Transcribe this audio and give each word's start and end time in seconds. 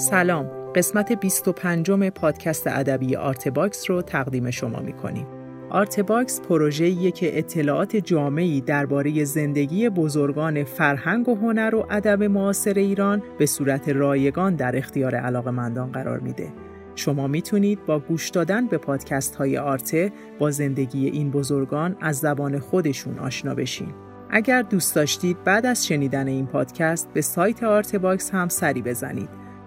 سلام 0.00 0.72
قسمت 0.74 1.12
25 1.12 1.90
پادکست 1.90 2.66
ادبی 2.66 3.16
آرته 3.16 3.48
باکس 3.48 3.90
رو 3.90 4.02
تقدیم 4.02 4.50
شما 4.50 4.80
می‌کنیم 4.80 5.26
آرته 5.70 6.00
باکس 6.00 6.40
پروژه‌ایه 6.40 7.10
که 7.10 7.38
اطلاعات 7.38 7.96
جامعی 7.96 8.60
درباره 8.60 9.24
زندگی 9.24 9.88
بزرگان 9.88 10.64
فرهنگ 10.64 11.28
و 11.28 11.34
هنر 11.34 11.74
و 11.74 11.86
ادب 11.90 12.22
معاصر 12.22 12.74
ایران 12.74 13.22
به 13.38 13.46
صورت 13.46 13.88
رایگان 13.88 14.54
در 14.54 14.76
اختیار 14.76 15.14
علاقمندان 15.14 15.92
قرار 15.92 16.20
میده. 16.20 16.52
شما 16.94 17.26
می‌تونید 17.26 17.86
با 17.86 17.98
گوش 17.98 18.28
دادن 18.28 18.66
به 18.66 18.78
پادکست 18.78 19.34
های 19.34 19.58
آرته 19.58 20.12
با 20.38 20.50
زندگی 20.50 21.06
این 21.06 21.30
بزرگان 21.30 21.96
از 22.00 22.18
زبان 22.18 22.58
خودشون 22.58 23.18
آشنا 23.18 23.54
بشین. 23.54 23.94
اگر 24.30 24.62
دوست 24.62 24.94
داشتید 24.94 25.44
بعد 25.44 25.66
از 25.66 25.86
شنیدن 25.86 26.28
این 26.28 26.46
پادکست 26.46 27.08
به 27.14 27.20
سایت 27.20 27.62
آرته 27.62 27.96
باکس 27.96 28.30
هم 28.30 28.48
سری 28.48 28.82
بزنید 28.82 29.39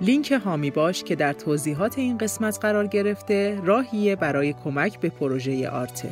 لینک 0.00 0.32
هامی 0.32 0.70
باش 0.70 1.04
که 1.04 1.16
در 1.16 1.32
توضیحات 1.32 1.98
این 1.98 2.18
قسمت 2.18 2.58
قرار 2.60 2.86
گرفته 2.86 3.60
راهیه 3.64 4.16
برای 4.16 4.54
کمک 4.64 5.00
به 5.00 5.08
پروژه 5.08 5.68
آرته. 5.68 6.08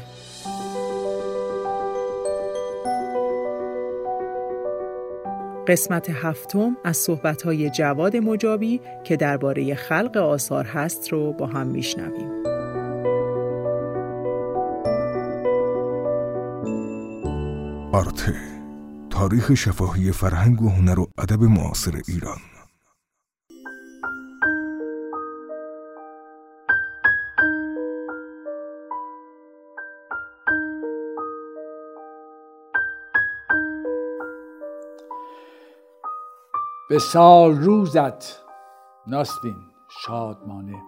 قسمت 5.69 6.11
هفتم 6.11 6.77
از 6.84 6.97
صحبت‌های 6.97 7.70
جواد 7.70 8.17
مجابی 8.17 8.80
که 9.05 9.17
درباره 9.17 9.75
خلق 9.75 10.17
آثار 10.17 10.64
هست 10.64 11.08
رو 11.08 11.33
با 11.33 11.47
هم 11.47 11.67
میشنویم. 11.67 12.39
آرته 17.92 18.34
تاریخ 19.11 19.55
شفاهی 19.55 20.12
فرهنگ 20.12 20.62
و 20.62 20.69
هنر 20.69 21.00
و 21.00 21.06
ادب 21.19 21.42
معاصر 21.42 22.00
ایران 22.08 22.39
به 36.89 36.98
سال 36.98 37.56
روزت 37.56 38.42
ناستین 39.06 39.56
شادمانه. 39.89 40.83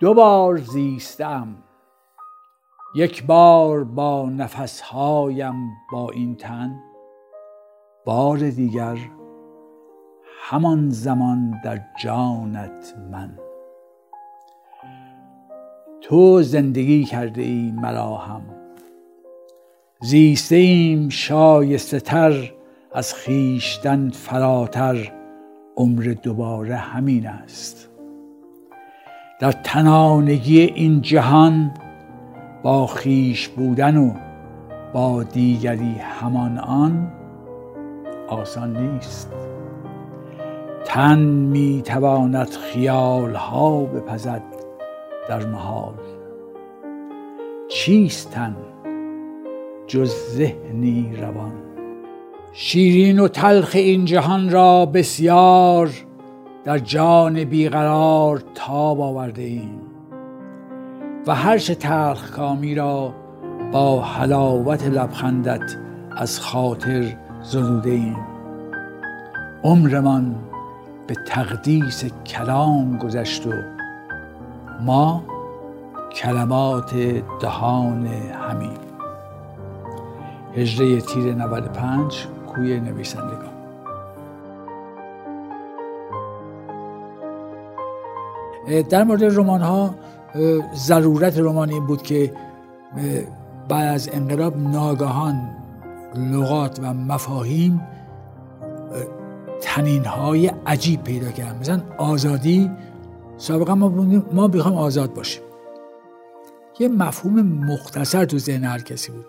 دو 0.00 0.14
بار 0.14 0.56
زیستم 0.56 1.56
یک 2.94 3.26
بار 3.26 3.84
با 3.84 4.30
نفسهایم 4.30 5.54
با 5.92 6.10
این 6.10 6.36
تن 6.36 6.80
بار 8.04 8.38
دیگر 8.38 8.98
همان 10.40 10.90
زمان 10.90 11.60
در 11.64 11.80
جانت 12.02 12.94
من. 13.10 13.38
تو 16.00 16.42
زندگی 16.42 17.04
کرده 17.04 17.42
ای 17.42 17.72
مرا 17.76 18.16
هم 18.16 18.42
زیسته 20.00 21.08
شایسته 21.08 22.00
تر 22.00 22.57
از 22.98 23.14
خیشتن 23.14 24.10
فراتر 24.10 25.12
عمر 25.76 26.14
دوباره 26.22 26.76
همین 26.76 27.26
است. 27.26 27.88
در 29.40 29.52
تنانگی 29.52 30.60
این 30.60 31.00
جهان 31.00 31.74
با 32.62 32.86
خیش 32.86 33.48
بودن 33.48 33.96
و 33.96 34.14
با 34.92 35.22
دیگری 35.22 35.94
همان 35.98 36.58
آن 36.58 37.12
آسان 38.28 38.76
نیست. 38.76 39.32
تن 40.84 41.18
می 41.24 41.82
تواند 41.84 42.50
خیال 42.50 43.34
ها 43.34 43.80
بپزد 43.84 44.42
در 45.28 45.46
محال. 45.46 45.94
چیست 47.68 48.30
تن 48.30 48.56
جز 49.86 50.12
ذهنی 50.36 51.16
روان؟ 51.16 51.67
شیرین 52.60 53.18
و 53.18 53.28
تلخ 53.28 53.70
این 53.74 54.04
جهان 54.04 54.50
را 54.50 54.86
بسیار 54.86 55.90
در 56.64 56.78
جان 56.78 57.44
بیقرار 57.44 58.42
تاب 58.54 59.00
آورده 59.00 59.42
ایم 59.42 59.80
و 61.26 61.34
هرچه 61.34 61.74
تلخ 61.74 62.30
کامی 62.30 62.74
را 62.74 63.14
با 63.72 64.02
حلاوت 64.02 64.86
لبخندت 64.86 65.76
از 66.16 66.40
خاطر 66.40 67.16
زدوده 67.42 67.90
ایم. 67.90 68.16
عمرمان 69.64 70.34
به 71.06 71.14
تقدیس 71.26 72.04
کلام 72.26 72.98
گذشت 72.98 73.46
و 73.46 73.52
ما 74.80 75.24
کلمات 76.12 76.94
دهان 77.40 78.06
همین 78.06 78.78
هجره 80.56 81.00
تیر 81.00 81.34
95 81.34 82.26
کوی 82.58 82.80
نویسندگان. 82.80 83.58
در 88.90 89.04
مورد 89.04 89.24
رمان 89.24 89.60
ها 89.60 89.94
ضرورت 90.74 91.38
رمان 91.38 91.86
بود 91.86 92.02
که 92.02 92.32
بعد 93.68 93.94
از 93.94 94.10
انقلاب 94.12 94.56
ناگهان 94.56 95.50
لغات 96.14 96.80
و 96.82 96.94
مفاهیم 96.94 97.80
تنین 99.60 100.04
های 100.04 100.52
عجیب 100.66 101.02
پیدا 101.02 101.30
کرد 101.30 101.60
مثلا 101.60 101.80
آزادی 101.98 102.70
سابقا 103.36 103.74
ما 103.74 103.88
ما 104.32 104.48
بخوام 104.48 104.74
آزاد 104.74 105.14
باشیم. 105.14 105.42
یه 106.80 106.88
مفهوم 106.88 107.40
مختصر 107.42 108.24
تو 108.24 108.38
ذهن 108.38 108.64
هر 108.64 108.78
کسی 108.78 109.12
بود. 109.12 109.26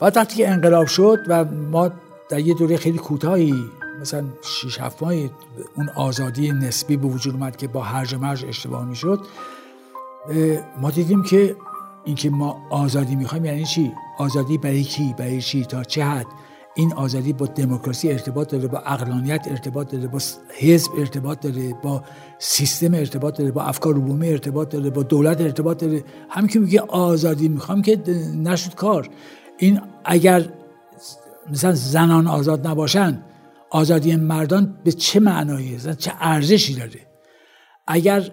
بعد 0.00 0.16
وقتی 0.16 0.36
که 0.36 0.48
انقلاب 0.50 0.86
شد 0.86 1.18
و 1.28 1.44
ما 1.44 1.90
در 2.30 2.40
یه 2.40 2.54
دوره 2.54 2.76
خیلی 2.76 2.98
کوتاهی 2.98 3.54
مثلا 4.00 4.24
6 4.42 4.80
7 4.80 5.02
ماهی 5.02 5.30
اون 5.76 5.88
آزادی 5.88 6.52
نسبی 6.52 6.96
به 6.96 7.06
وجود 7.06 7.34
اومد 7.34 7.56
که 7.56 7.68
با 7.68 7.82
هرج 7.82 8.14
مرج 8.14 8.44
اشتباه 8.44 8.84
می‌شد. 8.84 9.20
ما 10.80 10.90
دیدیم 10.90 11.22
که 11.22 11.56
اینکه 12.04 12.30
ما 12.30 12.56
آزادی 12.70 13.16
می‌خوایم 13.16 13.44
یعنی 13.44 13.64
چی؟ 13.64 13.92
آزادی 14.18 14.58
برای 14.58 14.82
کی؟ 14.82 15.14
برای 15.18 15.42
چی؟ 15.42 15.64
تا 15.64 15.84
چه 15.84 16.04
حد؟ 16.04 16.26
این 16.74 16.92
آزادی 16.92 17.32
با 17.32 17.46
دموکراسی 17.46 18.12
ارتباط 18.12 18.50
داره 18.50 18.68
با 18.68 18.78
اقلانیت 18.78 19.46
ارتباط 19.50 19.90
داره 19.90 20.06
با 20.06 20.18
حزب 20.58 20.90
ارتباط 20.98 21.40
داره 21.40 21.74
با 21.82 22.02
سیستم 22.38 22.94
ارتباط 22.94 23.38
داره 23.38 23.50
با 23.50 23.62
افکار 23.62 23.94
عمومی 23.94 24.28
ارتباط 24.28 24.68
داره 24.68 24.90
با 24.90 25.02
دولت 25.02 25.40
ارتباط 25.40 25.78
داره. 25.78 26.04
همین 26.28 26.48
که 26.48 26.58
میگه 26.58 26.80
آزادی 26.80 27.48
می‌خوام 27.48 27.82
که 27.82 28.02
نشد 28.36 28.74
کار. 28.74 29.08
این 29.58 29.80
اگر 30.04 30.48
مثلا 31.50 31.74
زنان 31.74 32.26
آزاد 32.26 32.66
نباشن 32.66 33.22
آزادی 33.70 34.16
مردان 34.16 34.78
به 34.84 34.92
چه 34.92 35.20
معنایی؟ 35.20 35.78
چه 35.98 36.12
ارزشی 36.20 36.74
داره؟ 36.74 37.06
اگر 37.86 38.30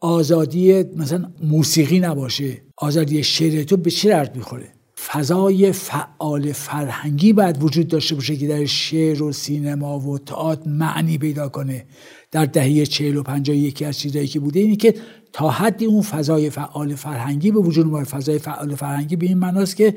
آزادی 0.00 0.82
مثلا 0.82 1.30
موسیقی 1.42 2.00
نباشه 2.00 2.62
آزادی 2.76 3.22
شعر 3.22 3.62
تو 3.62 3.76
به 3.76 3.90
چه 3.90 4.08
درد 4.08 4.36
می‌خوره؟ 4.36 4.74
فضای 5.06 5.72
فعال 5.72 6.52
فرهنگی 6.52 7.32
باید 7.32 7.62
وجود 7.62 7.88
داشته 7.88 8.14
باشه 8.14 8.36
که 8.36 8.48
در 8.48 8.64
شعر 8.64 9.22
و 9.22 9.32
سینما 9.32 9.98
و 9.98 10.18
تئاتر 10.18 10.68
معنی 10.68 11.18
پیدا 11.18 11.48
کنه. 11.48 11.86
در 12.30 12.44
دهه 12.44 12.86
چهل 12.86 13.16
و 13.16 13.22
پنجاه 13.22 13.56
یکی 13.56 13.84
از 13.84 13.98
چیزایی 13.98 14.26
که 14.26 14.40
بوده 14.40 14.60
اینه 14.60 14.76
که 14.76 14.94
تا 15.32 15.50
حدی 15.50 15.84
اون 15.84 16.02
فضای 16.02 16.50
فعال 16.50 16.94
فرهنگی 16.94 17.50
به 17.50 17.60
وجود 17.60 18.04
فضای 18.04 18.38
فعال 18.38 18.74
فرهنگی 18.74 19.16
به 19.16 19.26
این 19.26 19.38
معناست 19.38 19.76
که 19.76 19.94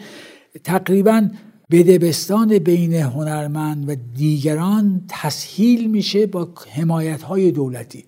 تقریبا 0.63 1.29
بدبستان 1.71 2.59
بین 2.59 2.93
هنرمند 2.93 3.89
و 3.89 3.95
دیگران 4.15 5.05
تسهیل 5.07 5.91
میشه 5.91 6.25
با 6.25 6.49
حمایت 6.71 7.21
های 7.21 7.51
دولتی 7.51 8.05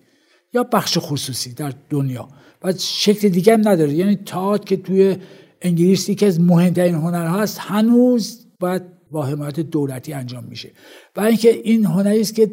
یا 0.54 0.62
بخش 0.62 0.98
خصوصی 1.00 1.52
در 1.52 1.72
دنیا. 1.90 2.28
و 2.62 2.72
شکل 2.78 3.28
دیگه 3.28 3.52
هم 3.52 3.68
نداره. 3.68 3.92
یعنی 3.92 4.16
تاعت 4.16 4.66
که 4.66 4.76
توی 4.76 5.16
انگلیسی 5.62 6.14
که 6.14 6.26
از 6.26 6.40
مهمترین 6.40 6.94
هنرها 6.94 7.40
هست 7.40 7.58
هنوز 7.58 8.46
باید 8.60 8.82
با 9.10 9.26
حمایت 9.26 9.60
دولتی 9.60 10.12
انجام 10.12 10.44
میشه. 10.44 10.70
و 11.16 11.20
اینکه 11.20 11.60
این 11.64 11.84
هنری 11.84 12.20
است 12.20 12.34
که 12.34 12.50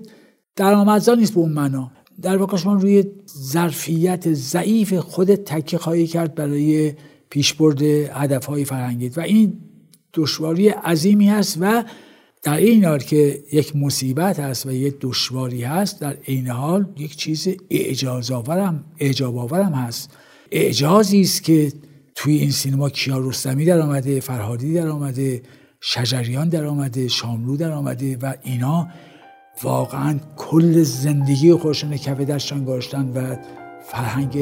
درآمدزا 0.56 1.16
نیست 1.16 1.34
به 1.34 1.40
اون 1.40 1.52
معنا. 1.52 1.92
در 2.22 2.38
واقع 2.38 2.58
شما 2.58 2.74
روی 2.74 3.04
ظرفیت 3.38 4.34
ضعیف 4.34 4.94
خودت 4.94 5.44
تکیه 5.44 5.80
خواهی 5.80 6.08
کرد 6.08 6.36
برای 6.36 6.94
پیشبرد 7.30 7.82
هدفهای 7.82 8.66
فرهنگیت. 8.66 9.18
و 9.18 9.22
این 9.22 9.58
دشواری 10.18 10.70
عظیمی 10.70 11.30
هست 11.30 11.58
و 11.62 11.84
در 12.44 12.58
این 12.58 12.86
حال 12.86 13.00
که 13.00 13.44
یک 13.54 13.76
مصیبت 13.76 14.40
هست 14.40 14.66
و 14.66 14.72
یک 14.72 14.96
دشواری 15.02 15.64
هست 15.64 16.02
در 16.02 16.18
این 16.24 16.48
حال 16.48 16.86
یک 16.98 17.16
چیز 17.16 17.48
اعجاز 17.70 18.32
آورم 18.32 18.86
اعجاب 19.00 19.38
آورم 19.38 19.74
هست. 19.74 20.10
اعجازی 20.52 21.22
است 21.22 21.44
که 21.44 21.74
توی 22.16 22.38
این 22.38 22.52
سینما 22.52 22.90
کیارستمی 22.90 23.66
در 23.66 23.80
آمده 23.80 24.20
فرهادی 24.20 24.74
در 24.74 24.88
آمده 24.88 25.42
شجریان 25.82 26.50
در 26.50 26.66
آمده 26.66 27.08
شاملو 27.08 27.58
در 27.58 27.72
آمده 27.72 28.18
و 28.22 28.34
اینا 28.44 28.88
واقعا 29.64 30.20
کل 30.38 30.84
زندگی 30.84 31.54
خودشون 31.54 31.98
کف 31.98 32.20
دستشان 32.20 32.66
گذاشتن 32.66 33.12
و 33.16 33.36
فرهنگ 33.92 34.38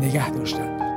نگه 0.00 0.30
داشتن. 0.30 0.87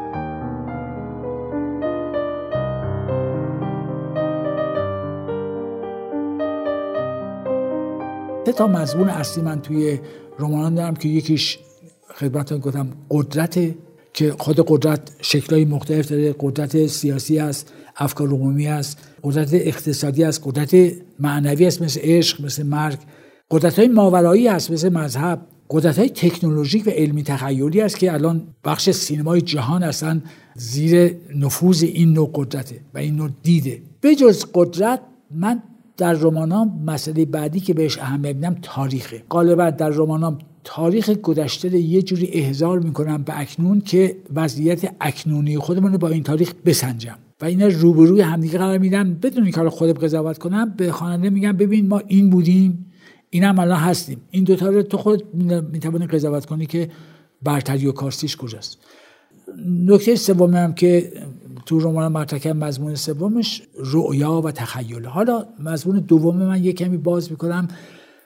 سه 8.52 8.58
تا 8.58 8.68
مضمون 8.68 9.10
اصلی 9.10 9.44
من 9.44 9.62
توی 9.62 10.00
رمانان 10.40 10.76
دارم 10.76 10.96
که 10.96 11.10
یکیش 11.10 11.60
خدمتتون 12.16 12.60
گفتم 12.60 12.88
قدرت 13.10 13.60
که 14.14 14.36
خود 14.40 14.60
قدرت 14.68 15.12
شکلهای 15.22 15.66
مختلف 15.66 16.08
داره. 16.08 16.36
قدرت 16.40 16.88
سیاسی 16.88 17.40
است 17.40 17.74
افکار 17.98 18.28
عمومی 18.28 18.68
است. 18.68 18.98
قدرت 19.24 19.50
اقتصادی 19.54 20.24
است. 20.24 20.42
قدرت 20.44 20.76
معنوی 21.20 21.66
است 21.66 21.82
مثل 21.82 22.00
عشق 22.04 22.46
مثل 22.46 22.64
مرگ. 22.64 23.00
قدرت 23.52 23.80
های 23.80 23.88
ماورایی 23.88 24.48
است 24.48 24.72
مثل 24.72 24.90
مذهب. 24.90 25.42
قدرت 25.70 26.00
های 26.00 26.10
تکنولوژیک 26.10 26.88
و 26.88 26.90
علمی 26.90 27.24
تخیلی 27.24 27.82
است 27.82 27.98
که 27.98 28.14
الان 28.14 28.48
بخش 28.64 28.90
سینمای 28.90 29.42
جهان 29.42 29.84
اصلا 29.84 30.22
زیر 30.56 31.16
نفوذ 31.36 31.84
این 31.84 32.14
نوع 32.14 32.32
قدرته 32.34 32.80
و 32.94 32.98
این 32.98 33.16
نوع 33.16 33.30
دیده. 33.44 33.82
به 34.02 34.16
جز 34.16 34.46
قدرت 34.54 35.02
من 35.32 35.64
در 35.98 36.14
رمانام 36.14 36.84
مسئله 36.86 37.26
بعدی 37.26 37.60
که 37.60 37.74
بهش 37.74 37.98
اهمیت 37.98 38.36
میدم 38.36 38.56
تاریخه. 38.62 39.24
غالبا 39.30 39.70
در 39.70 39.90
رمانام 39.90 40.38
تاریخ 40.64 41.10
گذشته 41.10 41.78
یه 41.78 42.02
جوری 42.02 42.30
احضار 42.34 42.80
می‌کنم 42.80 43.24
به 43.24 43.40
اکنون 43.40 43.82
که 43.82 44.18
وضعیت 44.36 44.96
اکنونی 45.02 45.58
خودمون 45.58 45.92
رو 45.92 45.98
با 45.98 46.10
این 46.10 46.24
تاریخ 46.24 46.54
بسنجم. 46.66 47.18
و 47.42 47.46
اینا 47.46 47.68
روبروی 47.68 48.22
همدیگه 48.22 48.58
قرار 48.58 48.78
میدم 48.78 49.14
بدون 49.14 49.44
اینکه 49.44 49.70
خودم 49.70 49.94
قضاوت 49.94 50.38
کنم 50.38 50.74
به 50.78 50.92
خواننده 50.92 51.30
میگم 51.30 51.52
ببین 51.52 51.88
ما 51.88 52.02
این 52.08 52.30
بودیم 52.30 52.86
این 53.30 53.44
هم 53.44 53.60
الان 53.60 53.80
هستیم. 53.80 54.22
این 54.32 54.44
دوتا 54.44 54.70
رو 54.70 54.82
تو 54.82 54.98
خود 54.98 55.36
می‌توانی 55.72 56.08
قضاوت 56.08 56.46
کنی 56.46 56.66
که 56.66 56.90
برتری 57.44 57.88
و 57.88 57.92
کارسیش 57.92 58.38
کجاست. 58.38 58.78
نکته 59.86 60.16
سومی 60.16 60.58
هم 60.58 60.74
که 60.74 61.12
تو 61.66 61.80
رمان 61.80 62.12
مرتکب 62.12 62.56
مضمون 62.56 62.96
سومش 62.96 63.62
رؤیا 63.78 64.42
و 64.42 64.52
تخیل. 64.52 65.06
حالا 65.06 65.46
مضمون 65.60 66.00
دوم 66.00 66.38
من 66.38 66.64
یه 66.64 66.74
کمی 66.74 66.98
باز 66.98 67.32
می‌کنم. 67.32 67.68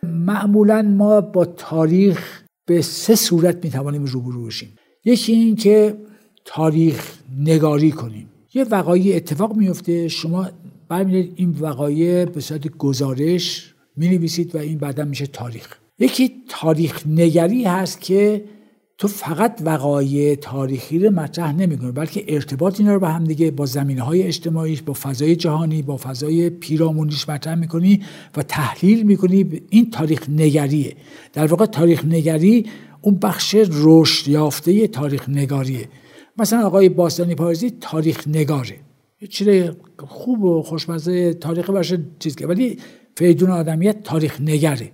معمولا 0.04 0.82
ما 0.82 1.22
با 1.22 1.46
تاریخ 1.46 2.42
به 2.66 2.82
سه 2.82 3.16
صورت 3.16 3.66
می‌توانیم 3.66 4.06
روبرو 4.06 4.46
بشیم. 4.46 4.70
یکی 5.06 5.34
این 5.34 5.56
که 5.56 5.98
تاریخ 6.46 7.14
نگاری 7.40 7.92
کنیم. 7.92 8.30
یه 8.54 8.64
وقایع 8.64 9.16
اتفاق 9.16 9.56
میفته 9.56 10.08
شما 10.08 10.50
برمیدید 10.90 11.34
این 11.36 11.56
وقایع 11.60 12.26
به 12.26 12.42
صورت 12.42 12.68
گزارش 12.68 13.74
می 13.98 14.18
و 14.54 14.58
این 14.58 14.78
بعدا 14.78 15.06
میشه 15.06 15.28
تاریخ. 15.28 15.76
یکی 16.00 16.32
تاریخ 16.50 17.08
نگری 17.08 17.64
هست 17.64 18.02
که 18.02 18.46
تو 18.98 19.08
فقط 19.08 19.62
وقایع 19.66 20.36
تاریخی 20.36 21.00
رو 21.00 21.12
مطرح 21.12 21.52
نمی‌کنی 21.52 21.92
بلکه 21.92 22.26
ارتباط 22.28 22.80
اینا 22.80 22.94
رو 22.94 23.00
به 23.00 23.10
هم 23.10 23.24
دیگه 23.24 23.52
با 23.52 23.66
زمینه 23.66 24.02
های 24.02 24.24
اجتماعیش 24.24 24.82
با 24.82 24.94
فضای 24.94 25.36
جهانی 25.36 25.82
با 25.82 25.98
فضای 25.98 26.50
پیرامونیش 26.50 27.30
مطرح 27.30 27.56
می‌کنی 27.56 28.02
و 28.38 28.44
تحلیل 28.44 29.04
می‌کنی. 29.04 29.62
این 29.70 29.92
تاریخ 29.92 30.30
نگریه. 30.30 30.96
در 31.34 31.48
واقع 31.48 31.66
تاریخ 31.66 32.06
نگری 32.06 32.66
اون 33.02 33.16
بخش 33.16 33.56
رشد 33.70 34.28
یافته 34.28 34.88
تاریخ 34.88 35.30
نگاریه. 35.30 35.88
مثلا 36.38 36.66
آقای 36.66 36.90
باستانی 36.90 37.36
پارزی 37.36 37.70
تاریخ 37.82 38.28
نگاره. 38.28 38.76
چیز 39.30 39.48
خوب 39.98 40.44
و 40.44 40.62
خوشمزه 40.62 41.34
تاریخ 41.34 41.70
باشه 41.70 42.00
چیز 42.20 42.36
که 42.36 42.48
ولی 42.48 42.78
فیدون 43.18 43.50
آدمیت 43.50 44.04
تاریخ 44.04 44.42
نگره. 44.42 44.92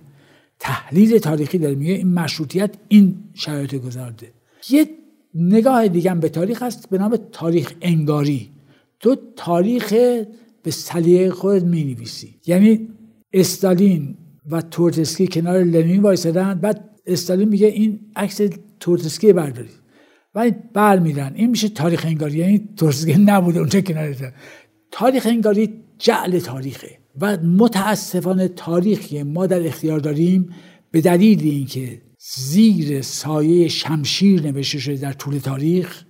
تحلیل 0.62 1.18
تاریخی 1.18 1.58
داره. 1.58 1.74
میگه 1.74 1.92
این 1.92 2.14
مشروطیت 2.14 2.74
این 2.88 3.14
شرایط 3.34 3.74
گذارده. 3.74 4.32
یه 4.70 4.86
نگاه 5.34 5.88
دیگه 5.88 6.14
به 6.14 6.28
تاریخ 6.28 6.62
هست 6.62 6.90
به 6.90 6.98
نام 6.98 7.16
تاریخ 7.32 7.74
انگاری. 7.80 8.50
تو 9.00 9.16
تاریخ 9.36 9.92
به 10.62 10.70
سلیقه 10.70 11.30
خودت 11.30 11.64
می 11.64 11.84
نویسی 11.84 12.34
یعنی 12.46 12.88
استالین 13.32 14.16
و 14.50 14.62
تورتسکی 14.62 15.26
کنار 15.26 15.58
لنین 15.58 16.02
وایسادن 16.02 16.54
بعد 16.54 16.90
استالین 17.06 17.48
میگه 17.48 17.66
این 17.66 18.00
عکس 18.16 18.40
تورتسکی 18.80 19.32
بردارید 19.32 19.82
و 20.34 20.50
بر 20.74 20.98
میدن 20.98 21.32
این 21.34 21.50
میشه 21.50 21.68
تاریخ 21.68 22.04
انگاری. 22.04 22.38
یعنی 22.38 22.68
تورتسکی 22.76 23.14
نبوده 23.14 23.58
اونجا 23.58 23.80
کنار 23.80 24.32
تاریخ 24.90 25.26
انگاری 25.26 25.74
جعل 25.98 26.38
تاریخه. 26.38 27.01
و 27.20 27.36
متاسفانه 27.36 28.48
تاریخی 28.48 29.22
ما 29.22 29.46
در 29.46 29.66
اختیار 29.66 30.00
داریم 30.00 30.48
به 30.90 31.00
دلیل 31.00 31.40
اینکه 31.42 32.02
زیر 32.18 33.02
سایه 33.02 33.68
شمشیر 33.68 34.42
نوشته 34.42 34.78
شده 34.78 34.96
در 34.96 35.12
طول 35.12 35.38
تاریخ 35.38 36.04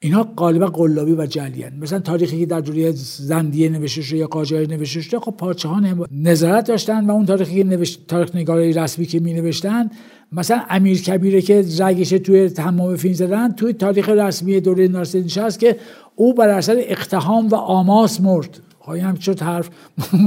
اینا 0.00 0.22
غالبا 0.22 0.66
قلابی 0.66 1.12
و 1.12 1.26
جلیان 1.26 1.76
مثلا 1.76 1.98
تاریخی 1.98 2.40
که 2.40 2.46
در 2.46 2.60
دوره 2.60 2.92
زندیه 2.92 3.68
نوشته 3.68 4.02
شده 4.02 4.16
یا 4.16 4.26
قاجاری 4.26 4.66
نوشته 4.66 5.00
شده 5.00 5.18
خب 5.18 5.34
پادشاه 5.38 5.74
ها 5.74 6.06
نظارت 6.12 6.66
داشتن 6.66 7.06
و 7.06 7.10
اون 7.10 7.26
تاریخی 7.26 7.54
که 7.54 7.64
نوشت 7.64 8.06
تاریخ 8.06 8.36
نگارای 8.36 8.72
رسمی 8.72 9.06
که 9.06 9.20
می 9.20 9.32
نوشتن 9.32 9.90
مثلا 10.32 10.62
امیر 10.70 11.02
کبیره 11.02 11.42
که 11.42 11.64
رگش 11.78 12.08
توی 12.08 12.48
تمام 12.48 12.96
فیلم 12.96 13.14
زدن 13.14 13.52
توی 13.52 13.72
تاریخ 13.72 14.08
رسمی 14.08 14.60
دوره 14.60 14.88
ناصرالدین 14.88 15.44
هست 15.44 15.58
که 15.58 15.76
او 16.14 16.34
بر 16.34 16.48
اثر 16.48 16.76
اقتحام 16.78 17.48
و 17.48 17.54
آماس 17.54 18.20
مرد. 18.20 18.60
خواهی 18.88 19.02
هم 19.02 19.14
شد 19.14 19.40
حرف. 19.42 19.70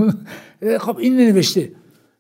خب 0.85 0.97
این 0.97 1.17
نوشته. 1.17 1.71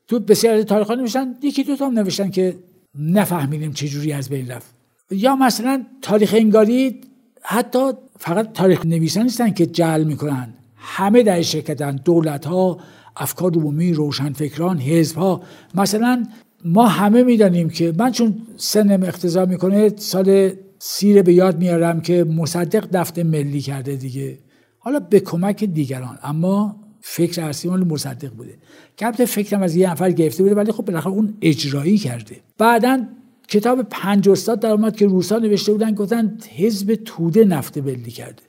تو 0.07 0.19
بسیار 0.19 0.55
از 0.55 0.65
تاریخ 0.65 0.91
نوشتن 0.91 1.35
یکی 1.43 1.63
دو 1.63 1.75
تا 1.75 1.87
هم 1.87 1.99
نوشتن 1.99 2.29
که 2.29 2.55
نفهمیدیم 2.95 3.71
جوری 3.71 4.13
از 4.13 4.29
بین 4.29 4.47
رفت. 4.51 4.75
یا 5.11 5.35
مثلا 5.35 5.85
تاریخ 6.01 6.33
انگاری 6.37 7.01
حتی 7.41 7.91
فقط 8.19 8.53
تاریخ 8.53 8.85
نویسان 8.85 9.23
نیستن 9.23 9.51
که 9.51 9.65
جعل 9.65 10.03
می‌کنن. 10.03 10.53
همه 10.75 11.23
در 11.23 11.41
شرکتن 11.41 11.95
دولت 11.95 12.45
ها 12.45 12.77
افکار 13.15 13.51
عمومی 13.55 13.93
روشنفکران 13.93 14.79
حزب 14.79 15.15
ها 15.17 15.41
مثلا 15.75 16.25
ما 16.65 16.87
همه 16.87 17.23
می‌دانیم 17.23 17.69
که 17.69 17.93
من 17.97 18.11
چون 18.11 18.41
سنم 18.57 19.03
اقتضا 19.03 19.45
می‌کنه 19.45 19.93
سال 19.95 20.51
سیر 20.79 21.21
به 21.21 21.33
یاد 21.33 21.57
میارم 21.57 22.01
که 22.01 22.23
مصدق 22.23 22.87
دفته 22.93 23.23
ملی 23.23 23.61
کرده 23.61 23.95
دیگه. 23.95 24.37
حالا 24.83 24.99
به 24.99 25.19
کمک 25.19 25.63
دیگران 25.63 26.19
اما 26.23 26.75
فکر 27.01 27.43
اصلی 27.43 27.71
مال 27.71 27.83
مصدق 27.83 28.29
بوده. 28.29 28.57
که 28.97 29.25
فکرم 29.25 29.63
از 29.63 29.75
یه 29.75 29.91
نفر 29.91 30.11
گرفته 30.11 30.43
بوده 30.43 30.55
ولی 30.55 30.71
خب 30.71 30.85
بالاخره 30.85 31.13
اون 31.13 31.37
اجرایی 31.41 31.97
کرده. 31.97 32.35
بعدا 32.57 33.05
کتاب 33.47 33.81
پنج 33.81 34.29
استاد 34.29 34.59
در 34.59 34.71
اومد 34.71 34.95
که 34.95 35.07
روسا 35.07 35.37
نوشته 35.37 35.71
بودن 35.71 35.95
گفتن 35.95 36.37
حزب 36.55 36.95
توده 36.95 37.45
نفت 37.45 37.77
ملی 37.77 38.11
کرده. 38.11 38.43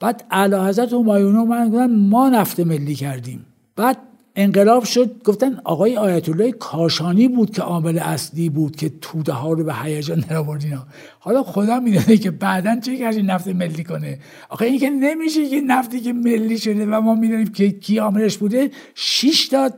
بعد 0.00 0.24
اعلی 0.30 0.56
حضرت 0.56 0.92
همایون 0.92 1.48
من 1.48 1.68
گفتن 1.68 1.96
ما 1.96 2.28
نفت 2.28 2.60
ملی 2.60 2.94
کردیم. 2.94 3.46
بعد 3.76 3.98
انقلاب 4.36 4.84
شد 4.84 5.22
گفتن 5.24 5.60
آقای 5.64 5.96
آیت 5.96 6.28
الله 6.28 6.52
کاشانی 6.52 7.28
بود 7.28 7.50
که 7.50 7.62
عامل 7.62 7.98
اصلی 7.98 8.48
بود 8.48 8.76
که 8.76 8.92
توده 9.00 9.32
ها 9.32 9.52
رو 9.52 9.64
به 9.64 9.74
هیجان 9.74 10.20
درآورد 10.20 10.64
اینا. 10.64 10.86
حالا 11.18 11.42
خدا 11.42 11.80
می‌دونه 11.80 12.16
که 12.16 12.30
بعدا 12.30 12.80
چه 12.80 12.96
کسی 12.96 13.22
نفت 13.22 13.48
ملی 13.48 13.84
کنه. 13.84 14.18
آخه 14.48 14.64
این 14.64 14.78
که 14.78 14.90
نمیشه 14.90 15.48
که 15.48 15.60
نفتی 15.60 16.00
که 16.00 16.12
ملی 16.12 16.58
شده 16.58 16.86
و 16.86 17.00
ما 17.00 17.14
می‌دونیم 17.14 17.46
که 17.46 17.70
کی 17.70 17.98
عاملش 17.98 18.36
بوده 18.36 18.70
شش 18.94 19.48
تا 19.48 19.70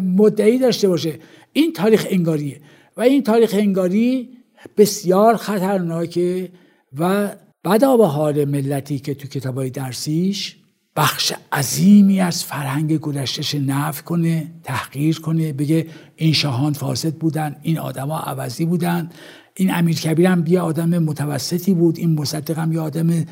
مدعی 0.00 0.58
داشته 0.58 0.88
باشه. 0.88 1.14
این 1.52 1.72
تاریخ 1.72 2.06
انگاریه. 2.10 2.60
و 2.96 3.00
این 3.00 3.22
تاریخ 3.22 3.54
انگاری 3.54 4.28
بسیار 4.76 5.36
خطرناکه 5.36 6.50
و 6.98 7.28
بدا 7.64 7.96
به 7.96 8.06
حال 8.06 8.44
ملتی 8.44 8.98
که 8.98 9.14
تو 9.14 9.28
کتابای 9.28 9.70
درسیش 9.70 10.56
بخش 10.98 11.32
عظیمی 11.52 12.20
از 12.20 12.44
فرهنگ 12.44 13.00
گذشتهش 13.00 13.54
نف 13.54 14.02
کنه 14.02 14.50
تحقیر 14.64 15.20
کنه 15.20 15.52
بگه 15.52 15.86
این 16.16 16.32
شاهان 16.32 16.72
فاسد 16.72 17.14
بودن 17.14 17.56
این 17.62 17.78
آدما 17.78 18.18
عوضی 18.18 18.64
بودن. 18.64 19.10
این 19.54 19.74
امیر 19.74 20.26
هم 20.26 20.44
یه 20.46 20.60
آدم 20.60 20.98
متوسطی 20.98 21.74
بود 21.74 21.98
این 21.98 22.20
مصدق 22.20 22.58
هم 22.58 22.72
یه 22.72 22.80
آدم 22.80 23.24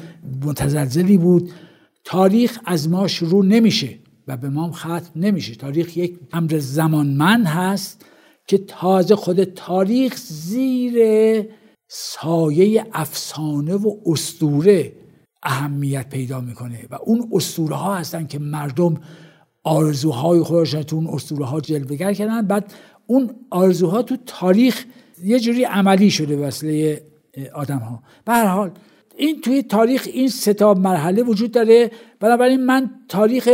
متزلزلی 0.44 1.18
بود. 1.18 1.50
تاریخ 2.04 2.58
از 2.64 2.88
ما 2.88 3.08
شروع 3.08 3.44
نمیشه 3.44 3.98
و 4.28 4.36
به 4.36 4.48
ما 4.48 4.72
ختم 4.72 5.10
نمیشه. 5.16 5.54
تاریخ 5.54 5.96
یک 5.96 6.18
امر 6.32 6.58
زمانمند 6.58 7.46
هست 7.46 8.04
که 8.46 8.58
تازه 8.58 9.16
خود 9.16 9.44
تاریخ 9.44 10.16
زیر 10.16 10.94
سایه 11.88 12.86
افسانه 12.92 13.74
و 13.74 13.96
استوره 14.06 14.92
اهمیت 15.46 16.08
پیدا 16.08 16.40
می‌کنه 16.40 16.78
و 16.90 16.94
اون 17.04 17.28
اسطوره 17.32 17.76
ها 17.76 17.94
هستن 17.94 18.26
که 18.26 18.38
مردم 18.38 18.94
آرزوهای 19.62 20.40
خودشون 20.40 20.82
تو 20.82 20.96
اون 20.96 21.06
اسطوره 21.06 21.44
ها 21.44 21.60
جلوگر 21.60 22.12
کردن. 22.12 22.46
بعد 22.46 22.72
اون 23.06 23.30
آرزوها 23.50 24.02
تو 24.02 24.16
تاریخ 24.26 24.84
یه 25.24 25.40
جوری 25.40 25.64
عملی 25.64 26.10
شده 26.10 26.36
وسیله 26.36 27.02
آدم 27.54 27.78
ها 27.78 28.02
به 28.24 28.32
هر 28.32 28.46
حال 28.46 28.70
این 29.16 29.40
توی 29.40 29.62
تاریخ 29.62 30.08
این 30.12 30.28
ستا 30.28 30.74
مرحله 30.74 31.22
وجود 31.22 31.50
داره. 31.50 31.90
بنابراین 32.20 32.66
من 32.66 32.90
تاریخ 33.08 33.48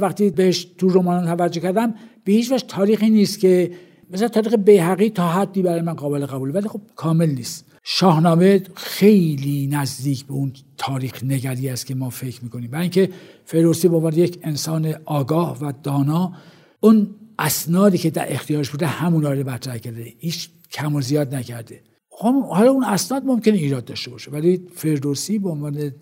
وقتی 0.00 0.30
بهش 0.30 0.64
تو 0.64 0.88
رمان 0.88 1.36
توجه 1.36 1.60
کردم 1.60 1.94
به 2.24 2.32
هیچ 2.32 2.52
وجه 2.52 2.66
تاریخی 2.66 3.10
نیست 3.10 3.40
که 3.40 3.70
مثلا 4.10 4.28
تاریخ 4.28 4.54
بیهقی 4.54 5.10
تا 5.10 5.28
حدی 5.28 5.62
برای 5.62 5.80
من 5.80 5.94
قابل 5.94 6.26
قبول 6.26 6.56
ولی 6.56 6.68
خب 6.68 6.80
کامل 6.96 7.30
نیست. 7.30 7.71
شاهنامه 7.82 8.62
خیلی 8.74 9.66
نزدیک 9.66 10.24
به 10.24 10.32
اون 10.32 10.52
تاریخ 10.76 11.24
نگری 11.24 11.68
است 11.68 11.86
که 11.86 11.94
ما 11.94 12.10
فکر 12.10 12.44
می‌کنیم. 12.44 12.70
برای 12.70 12.82
اینکه 12.82 13.10
فردوسی 13.44 13.88
عنوان 13.88 14.14
یک 14.14 14.38
انسان 14.42 14.94
آگاه 15.04 15.58
و 15.58 15.72
دانا 15.82 16.32
اون 16.80 17.14
اسنادی 17.38 17.98
که 17.98 18.10
در 18.10 18.32
اختیارش 18.32 18.70
بوده 18.70 18.86
همون 18.86 19.22
رو 19.22 19.50
مطرح 19.50 19.78
کرده. 19.78 20.12
هیچ 20.18 20.48
کم 20.72 20.94
و 20.94 21.00
زیاد 21.00 21.34
نکرده. 21.34 21.80
خب، 22.08 22.44
حالا 22.44 22.70
اون 22.70 22.84
اسناد 22.84 23.24
ممکنه 23.24 23.54
ایراد 23.54 23.84
داشته 23.84 24.10
باشه 24.10 24.30
ولی 24.30 24.62
فردوسی 24.74 25.38
به 25.38 25.50
عنوان 25.50 25.92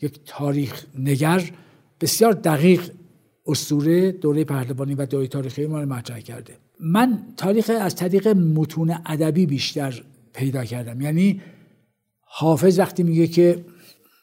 یک 0.00 0.20
تاریخ 0.26 0.84
نگر 0.98 1.50
بسیار 2.00 2.32
دقیق 2.32 2.90
اسطوره 3.46 4.12
دوره 4.12 4.44
پهلوانی 4.44 4.94
و 4.94 5.06
دوره 5.06 5.26
تاریخی 5.26 5.66
ما 5.66 5.80
رو 5.80 5.88
مطرح 5.88 6.20
کرده. 6.20 6.56
من 6.80 7.22
تاریخ 7.36 7.70
از 7.80 7.96
طریق 7.96 8.28
متون 8.28 8.94
ادبی 9.06 9.46
بیشتر 9.46 10.02
پیدا 10.32 10.64
کردم. 10.64 11.00
یعنی 11.00 11.40
حافظ 12.20 12.78
وقتی 12.78 13.02
میگه 13.02 13.26
که 13.26 13.64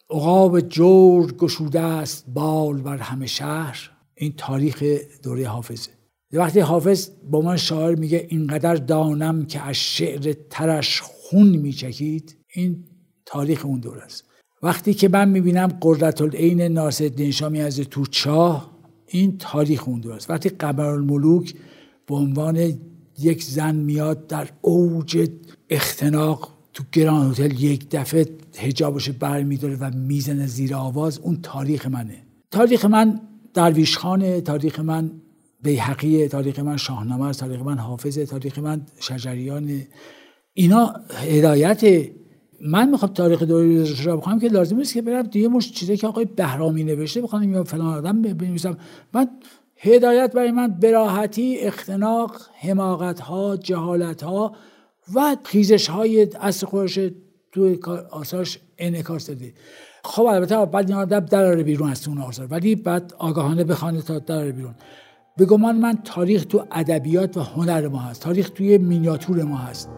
عقاب 0.10 0.60
جور 0.60 1.34
گشوده 1.34 1.82
است 1.82 2.26
بال 2.28 2.82
بر 2.82 2.98
همه 2.98 3.26
شهر 3.26 3.92
این 4.16 4.34
تاریخ 4.38 4.84
دوره 5.24 5.48
حافظه. 5.48 5.92
وقتی 6.34 6.60
حافظ 6.60 7.10
با 7.32 7.42
من 7.42 7.58
شاعر 7.58 7.96
میگه 7.96 8.28
اینقدر 8.30 8.76
دانم 8.76 9.46
که 9.46 9.62
از 9.62 9.76
شعر 9.76 10.34
ترش 10.50 11.02
خون 11.02 11.48
میچکید. 11.48 12.38
این 12.54 12.84
تاریخ 13.26 13.66
اون 13.66 13.80
دور 13.80 13.98
است. 13.98 14.24
وقتی 14.64 14.94
که 14.94 15.10
من 15.10 15.30
می‌بینم 15.30 15.68
قدرت 15.82 16.22
العین 16.22 16.62
ناصرالدین 16.62 17.32
شامی 17.32 17.62
از 17.62 17.80
تو 17.80 18.06
چاه 18.06 18.78
این 19.08 19.38
تاریخ 19.38 19.88
اون 19.88 20.00
دور 20.00 20.14
است. 20.14 20.30
وقتی 20.30 20.50
قمر 20.50 20.86
الملوک 20.86 21.56
به 22.08 22.16
عنوان 22.16 22.74
یک 23.20 23.44
زن 23.44 23.76
میاد 23.76 24.28
در 24.28 24.50
اوج 24.62 25.30
اختناق 25.70 26.50
تو 26.74 26.84
گران 26.92 27.32
هتل 27.32 27.60
یک 27.60 27.90
دفعه 27.92 28.26
هجابش 28.58 29.10
برمیداره 29.10 29.76
و 29.76 29.92
می‌زنه 29.96 30.48
زیر 30.48 30.76
آواز 30.76 31.20
اون 31.20 31.40
تاریخ 31.42 31.86
منه. 31.88 32.24
تاریخ 32.52 32.86
من 32.86 33.22
درویش 33.54 33.98
خانه 33.98 34.42
تاریخ 34.42 34.80
من 34.80 35.12
بیحقیه 35.64 36.28
تاریخ 36.28 36.60
من 36.60 36.78
شاهنامه 36.78 37.34
تاریخ 37.34 37.62
من 37.62 37.78
حافظه 37.78 38.26
تاریخ 38.26 38.60
من 38.60 38.82
شجریان. 39.00 39.82
اینا 40.54 40.94
هدایت. 41.30 42.10
من 42.62 42.90
می‌خوام 42.90 43.14
تاریخ 43.14 43.44
دوره 43.44 43.84
رو 44.04 44.18
بخوام 44.18 44.40
که 44.40 44.48
لازم 44.48 44.78
نیست 44.78 44.94
که 44.94 45.02
برم 45.02 45.22
دیگه 45.22 45.48
مش 45.48 45.72
چیزی 45.72 45.98
که 45.98 46.08
آقای 46.08 46.26
بهرامی 46.26 46.84
نوشته 46.84 47.22
بخوام 47.22 47.54
یا 47.54 47.64
فلان 47.64 47.94
آدم 47.94 48.22
بنویسم. 48.22 48.78
من 49.14 49.28
هدایت 49.78 50.34
برای 50.34 50.52
من 50.52 50.68
براحتی 50.68 51.58
اختناق 51.60 52.42
حماقت 52.62 53.20
ها 53.20 53.58
جهالت 53.58 54.24
ها 54.24 54.56
و 55.16 55.38
خیزش 55.44 55.88
های 55.90 56.28
اصل 56.42 56.68
خودش 56.68 57.00
توی 57.52 57.80
آثارش 58.12 58.60
انعکاس 58.78 59.28
داده 59.28 59.54
خب 60.04 60.24
البته 60.24 60.66
بعد 60.66 60.90
این 60.90 61.00
آدم 61.00 61.20
دراره 61.20 61.64
بیرون 61.64 61.90
از 61.90 62.08
اون 62.08 62.18
آثار. 62.18 62.48
ولی 62.48 62.76
بعد 62.76 63.14
آگاهانه 63.18 63.64
بخوانه 63.64 64.02
تا 64.02 64.20
دراره 64.20 64.52
بیرون. 64.52 64.76
به 65.38 65.46
گمان 65.46 65.76
من 65.76 65.98
تاریخ 66.04 66.46
تو 66.46 66.66
ادبیات 66.72 67.38
و 67.38 67.42
هنر 67.42 67.88
ما 67.88 68.00
هست. 68.00 68.22
تاریخ 68.22 68.50
توی 68.50 68.78
مینیاتور 68.78 69.44
ما 69.44 69.58
هست. 69.58 69.90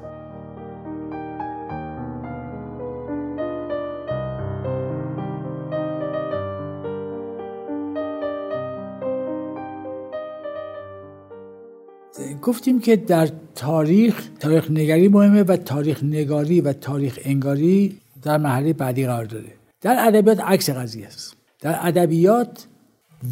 گفتیم 12.50 12.80
که 12.80 12.96
در 12.96 13.30
تاریخ 13.56 14.30
تاریخ 14.40 14.72
نگاری 14.72 15.08
مهمه 15.08 15.44
و 15.44 15.58
تاریخ 15.58 16.04
نگاری 16.04 16.62
و 16.62 16.74
تاریخ 16.74 17.20
انگاری 17.24 17.98
در 18.22 18.38
مرحله 18.38 18.74
بعدی 18.74 19.06
قرار 19.06 19.26
داره 19.26 19.54
در 19.82 20.08
ادبیات 20.08 20.40
عکس 20.40 20.70
قضیه 20.70 21.08
است. 21.08 21.36
در 21.60 21.88
ادبیات 21.88 22.68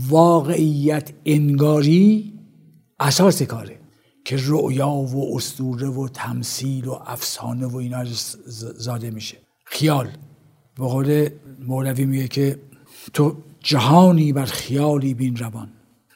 واقعیت 0.07 1.11
انگاری 1.25 2.33
اساس 2.99 3.41
کاره 3.41 3.79
که 4.25 4.37
رؤیا 4.39 4.89
و 4.89 5.35
اسطوره 5.35 5.87
و 5.87 6.07
تمثیل 6.07 6.87
و 6.87 6.99
افسانه 7.05 7.65
و 7.65 7.75
اینا 7.75 8.03
زاده 8.77 9.11
میشه. 9.11 9.37
خیال. 9.65 10.07
به 10.75 10.85
قول 10.85 11.29
مولوی 11.59 12.05
میگه 12.05 12.27
که 12.27 12.59
تو 13.13 13.35
جهانی 13.59 14.33
بر 14.33 14.45
خیالی 14.45 15.13
بین 15.13 15.37
روان. 15.37 15.69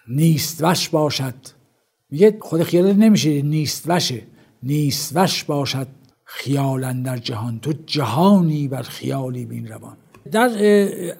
نیست 0.08 0.64
وش 0.64 0.90
باشد 0.90 1.61
میگه 2.12 2.38
خود 2.42 2.64
خیال 2.64 2.94
نمیشه 2.94 3.42
نیست 3.42 3.84
وشه 3.88 4.22
نیست 4.64 5.12
وش 5.16 5.44
باشد 5.44 5.88
خیال 6.26 7.02
در 7.04 7.18
جهان. 7.18 7.60
تو 7.60 7.74
جهانی 7.86 8.68
بر 8.68 8.82
خیالی 8.82 9.46
بین 9.46 9.68
روان. 9.68 9.98
در 10.32 10.50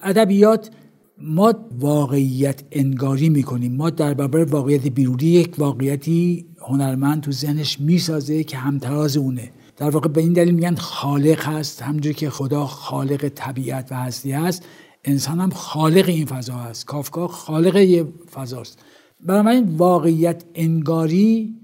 ادبیات 0.02 0.70
ما 1.18 1.54
واقعیت 1.78 2.62
انگاری 2.72 3.28
می‌کنیم. 3.28 3.76
ما 3.76 3.90
در 3.90 4.14
برابر 4.14 4.44
واقعیت 4.44 4.86
بیرونی 4.86 5.24
یک 5.24 5.54
واقعیتی 5.58 6.46
هنرمند 6.60 7.22
تو 7.22 7.32
ذهنش 7.32 7.80
می‌سازه 7.80 8.44
که 8.44 8.56
همتراز 8.56 9.16
اونه. 9.16 9.50
در 9.76 9.90
واقع 9.90 10.08
به 10.08 10.20
این 10.20 10.32
دلیل 10.32 10.54
میگن 10.54 10.74
خالق 10.74 11.44
هست. 11.44 11.82
همجوری 11.82 12.14
که 12.14 12.30
خدا 12.30 12.66
خالق 12.66 13.28
طبیعت 13.28 13.92
و 13.92 13.94
هستی 13.94 14.32
هست 14.32 14.62
انسان 15.04 15.40
هم 15.40 15.50
خالق 15.50 16.08
این 16.08 16.26
فضا 16.26 16.54
هست. 16.54 16.86
کافکا 16.86 17.28
خالق 17.28 17.76
یه 17.76 18.04
فضاست. 18.34 18.78
بنابراین 19.26 19.76
واقعیت 19.76 20.44
انگاری 20.54 21.54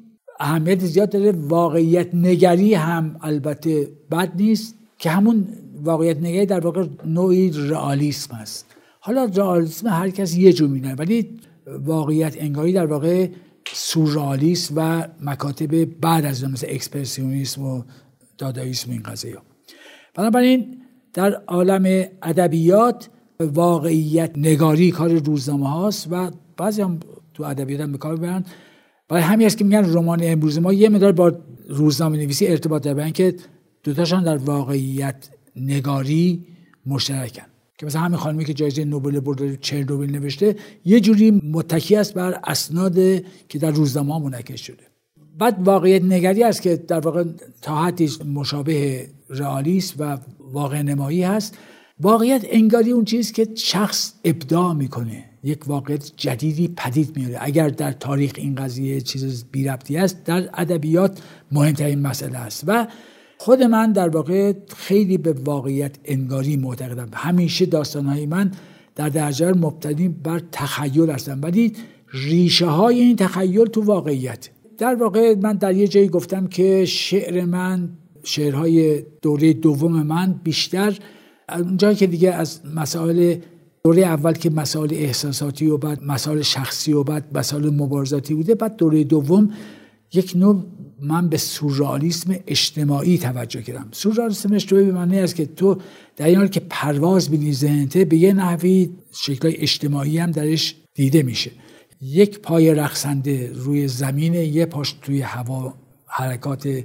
اهمیت 0.41 0.85
زیاد 0.85 1.11
داره. 1.11 1.33
واقعیت 1.33 2.15
نگری 2.15 2.75
هم 2.75 3.17
البته 3.21 3.89
بد 4.11 4.33
نیست 4.37 4.75
که 4.99 5.11
همون 5.11 5.49
واقعیت 5.83 6.17
نگری 6.17 6.47
در 6.47 6.61
واقع 6.61 6.87
نوعی 7.05 7.51
رئالیسم 7.51 8.35
است. 8.35 8.67
حالا 9.01 9.25
رئالیسم 9.25 9.89
هر 9.89 10.11
کس 10.11 10.37
یه 10.37 10.53
جور 10.53 10.69
می‌دونه 10.69 10.95
ولی 10.95 11.39
واقعیت 11.67 12.37
انگاری 12.39 12.73
در 12.73 12.87
واقع 12.87 13.29
سورئالیسم 13.73 14.75
و 14.77 15.09
مکاتب 15.21 15.85
بعد 15.85 16.25
از 16.25 16.45
مثل 16.45 16.67
اکسپرسیونیسم 16.71 17.63
و 17.63 17.83
داداییسم 18.39 18.91
این 18.91 19.03
قضیه. 19.03 19.39
بنابراین 20.15 20.83
در 21.15 21.35
عالم 21.47 22.05
ادبیات 22.23 23.09
واقعیت 23.41 24.31
نگاری 24.37 24.91
کار 24.91 25.13
روزنامه 25.13 25.69
هاست 25.71 26.09
و 26.11 26.31
بعضی 26.57 26.83
هم 26.83 27.01
تو 27.39 27.45
ادبیات 27.45 27.81
هم 27.81 27.93
به 27.93 27.99
کار 27.99 28.17
برن 28.17 28.45
برای 29.09 29.23
همین 29.23 29.47
است 29.47 29.59
که 29.59 29.65
میگن 29.65 29.93
رمان 29.93 30.21
امروز 30.23 30.59
ما 30.59 30.73
یه 30.73 30.89
مدار 30.89 31.13
با 31.13 31.33
روزنامه 31.69 32.17
نویسی 32.17 32.47
ارتباط 32.47 32.83
داره 32.83 33.11
که 33.11 33.35
دوتاشان 33.83 34.25
در 34.25 34.37
واقعیت 34.37 35.29
نگاری 35.57 36.47
مشترکن. 36.87 37.43
که 37.79 37.87
مثلا 37.87 38.01
همین 38.01 38.19
خانمی 38.19 38.45
که 38.45 38.55
جایزه 38.55 38.85
نوبل 38.85 39.21
برده 39.21 39.57
چرنوبیل 39.57 40.11
نوشته 40.11 40.57
یه 40.85 41.01
جوری 41.01 41.31
متکی 41.31 41.97
است 41.97 42.15
بر 42.15 42.41
اسناد 42.45 42.95
که 43.49 43.59
در 43.59 43.71
روزنامه 43.71 44.19
منعکس 44.19 44.61
شده. 44.61 44.85
بعد 45.39 45.69
واقعیت 45.69 46.03
نگری 46.03 46.45
است 46.45 46.63
که 46.63 46.77
در 46.77 47.01
واقع 47.01 47.25
تا 47.63 47.85
حدی 47.85 48.11
مشابه 48.35 49.09
رئالیست 49.31 49.95
و 49.99 50.19
واقع 50.53 50.83
نمایی 50.83 51.23
هست. 51.23 51.59
واقعیت 52.01 52.47
انگاری 52.51 52.91
اون 52.91 53.05
چیز 53.05 53.33
که 53.33 53.49
شخص 53.55 54.13
ابداع 54.25 54.73
می‌کنه 54.75 55.25
یک 55.45 55.69
واقعیت 55.69 56.13
جدیدی 56.17 56.69
پدید 56.77 57.17
میاره 57.17 57.39
اگر 57.41 57.69
در 57.69 57.93
تاریخ 57.93 58.33
این 58.37 58.55
قضیه 58.55 59.01
چیز 59.01 59.45
بی 59.53 59.65
ربطی 59.65 59.97
است 59.97 60.25
در 60.25 60.49
ادبیات 60.55 61.23
مهمترین 61.53 61.99
مسئله 61.99 62.39
است. 62.39 62.65
و 62.67 62.87
خود 63.39 63.63
من 63.63 63.93
در 63.93 64.09
واقع 64.09 64.53
خیلی 64.77 65.19
به 65.19 65.33
واقعیت 65.33 65.97
انگاری 66.05 66.57
معتقدم. 66.57 67.09
همیشه 67.13 67.67
داستانهای 67.67 68.27
من 68.27 68.51
در 68.95 69.09
درجه 69.09 69.53
مبتنی 69.53 70.09
بر 70.09 70.43
تخیل 70.53 71.11
هستن 71.11 71.41
ولی 71.41 71.73
ریشه 72.13 72.67
های 72.67 73.01
این 73.01 73.17
تخیل 73.17 73.65
تو 73.65 73.83
واقعیت. 73.83 74.49
در 74.79 74.95
واقع 74.95 75.35
من 75.35 75.53
در 75.53 75.75
یه 75.75 75.89
جایی 75.89 76.09
گفتم 76.09 76.47
که 76.47 76.85
شعر 76.85 77.45
من 77.45 77.91
شعرهای 78.23 79.03
دوره 79.23 79.53
دوم 79.53 80.03
من 80.03 80.41
بیشتر 80.45 80.99
اونجایی 81.49 81.97
که 81.97 82.07
دیگه 82.07 82.33
از 82.33 82.61
مسائل 82.75 83.37
دوره 83.85 84.03
اول 84.03 84.33
که 84.33 84.51
مسائل 84.51 84.95
احساساتی 84.95 85.67
و 85.67 85.77
بعد 85.77 86.03
مسائل 86.03 86.43
شخصی 86.43 86.93
و 86.93 87.03
بعد 87.03 87.39
مسائل 87.39 87.71
مبارزاتی 87.71 88.35
بوده 88.35 88.55
بعد 88.55 88.77
دوره 88.77 89.05
دوم 89.05 89.51
یک 90.13 90.33
نوع 90.37 90.65
من 91.01 91.29
به 91.29 91.37
سورالیسم 91.37 92.37
اجتماعی 92.47 93.19
توجه 93.19 93.63
کردم. 93.63 93.89
سورالیسم 93.93 94.55
اجتماعی 94.55 94.87
به 94.87 94.93
معنی 94.93 95.19
است 95.19 95.35
که 95.35 95.47
تو 95.47 95.79
در 96.17 96.27
این 96.27 96.37
حال 96.37 96.49
که 96.49 96.61
پرواز 96.61 97.31
بینی 97.31 97.53
ذهنته 97.53 98.05
به 98.05 98.17
یه 98.17 98.33
نحوی 98.33 98.91
شکلهای 99.13 99.57
اجتماعی 99.57 100.19
هم 100.19 100.31
درش 100.31 100.77
دیده 100.95 101.23
میشه. 101.23 101.51
یک 102.01 102.39
پای 102.39 102.75
رقصنده 102.75 103.53
روی 103.55 103.89
زمین 103.89 104.35
یه 104.35 104.67
پاش 104.67 104.93
توی 105.03 105.21
هوا 105.21 105.75
حرکات 106.07 106.85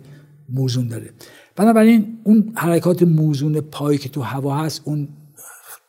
موزون 0.49 0.87
داره. 0.87 1.09
بنابراین 1.55 2.17
اون 2.23 2.53
حرکات 2.55 3.03
موزون 3.03 3.61
پایی 3.61 3.97
که 3.97 4.09
تو 4.09 4.21
هوا 4.21 4.57
هست 4.57 4.81
اون 4.85 5.07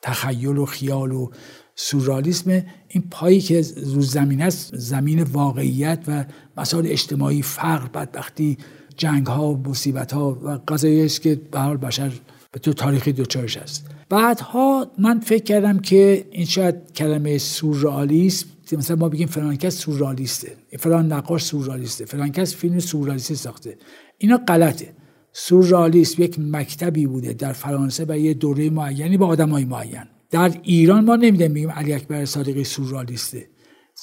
تخیل 0.02 0.58
و 0.58 0.64
خیال 0.64 1.12
و 1.12 1.30
سورالیسم 1.76 2.50
این 2.88 3.04
پایی 3.10 3.40
که 3.40 3.64
رو 3.94 4.00
زمین 4.00 4.42
است 4.42 4.76
زمین 4.76 5.22
واقعیت 5.22 6.04
و 6.08 6.24
مسائل 6.56 6.86
اجتماعی 6.86 7.42
فقر 7.42 7.88
بدبختی 7.88 8.58
جنگ 8.96 9.26
ها 9.26 9.52
مصیبت 9.52 10.12
ها 10.12 10.38
و 10.42 10.58
قضایی 10.68 11.04
است 11.04 11.22
که 11.22 11.40
به 11.50 11.58
حال 11.58 11.76
بشر 11.76 12.12
به 12.52 12.60
تو 12.60 12.72
تاریخی 12.72 13.12
دوچارش 13.12 13.56
است 13.56 13.86
بعدها 14.08 14.90
من 14.98 15.20
فکر 15.20 15.44
کردم 15.44 15.78
که 15.78 16.26
این 16.30 16.46
شاید 16.46 16.92
کلمه 16.92 17.38
سورئالیسم 17.38 18.46
مثلا 18.72 18.96
ما 18.96 19.08
بگیم 19.08 19.28
فلان 19.28 19.56
کس 19.56 19.76
سورئالیسته 19.76 20.56
فلان 20.78 21.12
نقاش 21.12 21.42
سورئالیسته 21.42 22.04
فلان 22.04 22.32
کس 22.32 22.54
فیلم 22.54 22.78
سورئالیستی 22.78 23.34
ساخته. 23.34 23.78
اینا 24.18 24.36
غلطه. 24.48 24.92
سورئالیسم 25.36 26.22
یک 26.22 26.38
مکتبی 26.38 27.06
بوده 27.06 27.32
در 27.32 27.52
فرانسه 27.52 28.04
و 28.08 28.18
یه 28.18 28.34
دوره 28.34 28.70
معینی 28.70 29.16
با 29.16 29.26
آدمای 29.26 29.64
معین. 29.64 30.04
در 30.30 30.60
ایران 30.62 31.04
ما 31.04 31.16
نمی‌دونیم 31.16 31.54
بگیم 31.54 31.70
علی 31.70 31.92
اکبر 31.92 32.24
صادقی 32.24 32.64
سورئالیسته 32.64 33.48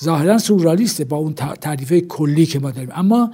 ظاهرا 0.03 0.37
سورئالیسته 0.37 1.03
با 1.03 1.17
اون 1.17 1.33
تعریف 1.33 1.93
کلی 1.93 2.45
که 2.45 2.59
ما 2.59 2.71
داریم. 2.71 2.89
اما 2.93 3.31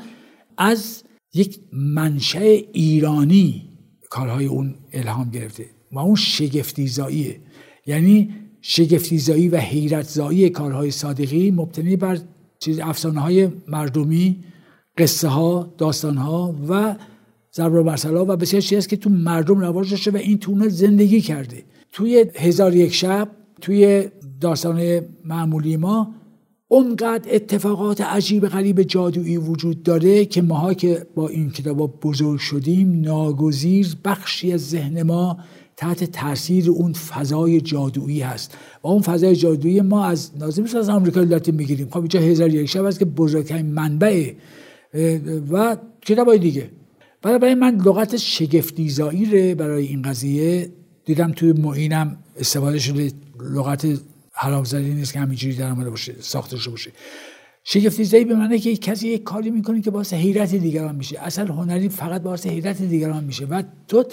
از 0.58 1.04
یک 1.34 1.60
منشأ 1.74 2.40
ایرانی 2.74 3.70
کارهای 4.10 4.46
اون 4.46 4.76
الهام 4.94 5.30
گرفته 5.30 5.66
و 5.92 6.00
اون 6.00 6.16
شگفتیزاییه. 6.16 7.40
یعنی 7.86 8.34
شگفتیزایی 8.62 9.50
و 9.50 9.58
حیرتزایی 9.58 10.50
کارهای 10.50 10.92
صادقی 10.92 11.52
مبتنی 11.52 11.96
بر 11.96 12.20
چیز 12.60 12.80
افسانه 12.80 13.20
های 13.20 13.50
مردمی 13.68 14.44
قصه 14.98 15.28
ها 15.28 15.74
داستان 15.78 16.18
ها 16.18 16.56
و 16.70 16.96
ضرب 17.58 17.74
و 17.74 18.32
و 18.32 18.36
بسیار 18.36 18.62
چیزی 18.62 18.90
که 18.90 18.98
تو 18.98 19.10
مردم 19.10 19.60
رواج 19.60 19.92
داشته 19.92 20.12
و 20.12 20.18
این 20.18 20.38
تونه 20.38 20.70
زندگی 20.70 21.22
کرده. 21.22 21.64
توی 21.92 22.26
هزار 22.36 22.76
یک 22.76 22.94
شب 22.94 23.30
توی 23.62 24.08
داستان 24.42 25.02
معمولی 25.26 25.78
ما 25.78 26.14
اونقدر 26.68 27.30
اتفاقات 27.32 28.02
عجیب 28.02 28.48
غریب 28.48 28.82
جادویی 28.82 29.38
وجود 29.38 29.84
داره 29.84 30.26
که 30.26 30.42
ماها 30.42 30.74
که 30.74 31.06
با 31.16 31.30
این 31.30 31.50
کتاب 31.50 32.00
بزرگ 32.02 32.40
شدیم 32.40 33.02
ناگزیر 33.02 33.96
بخشی 34.06 34.54
از 34.54 34.70
ذهن 34.70 35.04
ما 35.04 35.38
تحت 35.78 36.04
تاثیر 36.04 36.70
اون 36.70 36.94
فضای 36.94 37.62
جادویی 37.62 38.22
هست. 38.22 38.58
و 38.84 38.88
اون 38.88 39.02
فضای 39.02 39.36
جادویی 39.36 39.82
ما 39.82 40.06
از 40.06 40.32
لازم 40.40 40.78
از 40.78 40.90
آمریکا 40.90 41.22
لاتین 41.22 41.56
می‌گیریم. 41.56 41.88
خب 41.90 41.98
اینجا 41.98 42.20
هزار 42.20 42.54
یک 42.54 42.70
شب 42.70 42.86
هست 42.86 43.00
که 43.00 43.06
بزرگترین 43.06 43.66
منبع 43.66 44.32
و 45.52 45.78
کتاب 46.02 46.38
دیگه. 46.38 46.70
برای 47.22 47.56
من 47.56 47.76
لغت 47.76 48.18
شگفتیزایی 48.18 49.56
برای 49.56 49.88
این 49.88 50.02
قضیه. 50.02 50.70
دیدم 51.06 51.32
توی 51.32 51.54
معینم 51.54 52.18
استفاده 52.38 52.80
شده 52.80 53.12
لغت 53.40 53.88
حرامزدی 54.34 54.94
نیست 54.94 55.14
که 55.14 55.20
همینجوری 55.20 55.56
در 55.56 55.70
آمده 55.72 55.90
باشه 55.90 56.16
ساخته 56.20 56.58
شده 56.58 56.72
باشه. 56.72 56.92
شگفتی 57.64 58.26
به 58.26 58.36
معنی 58.36 58.60
که 58.60 58.78
کسی 58.78 59.08
یک 59.08 59.24
کاری 59.24 59.50
می‌کنه 59.50 59.82
که 59.82 59.92
باعث 59.92 60.14
حیرت 60.14 60.56
دیگران 60.56 60.96
میشه. 60.96 61.20
اصل 61.20 61.48
هنری 61.48 61.90
فقط 61.90 62.22
باعث 62.22 62.48
حیرت 62.48 62.82
دیگران 62.82 63.24
میشه. 63.24 63.46
و 63.46 63.64
تو 63.88 64.06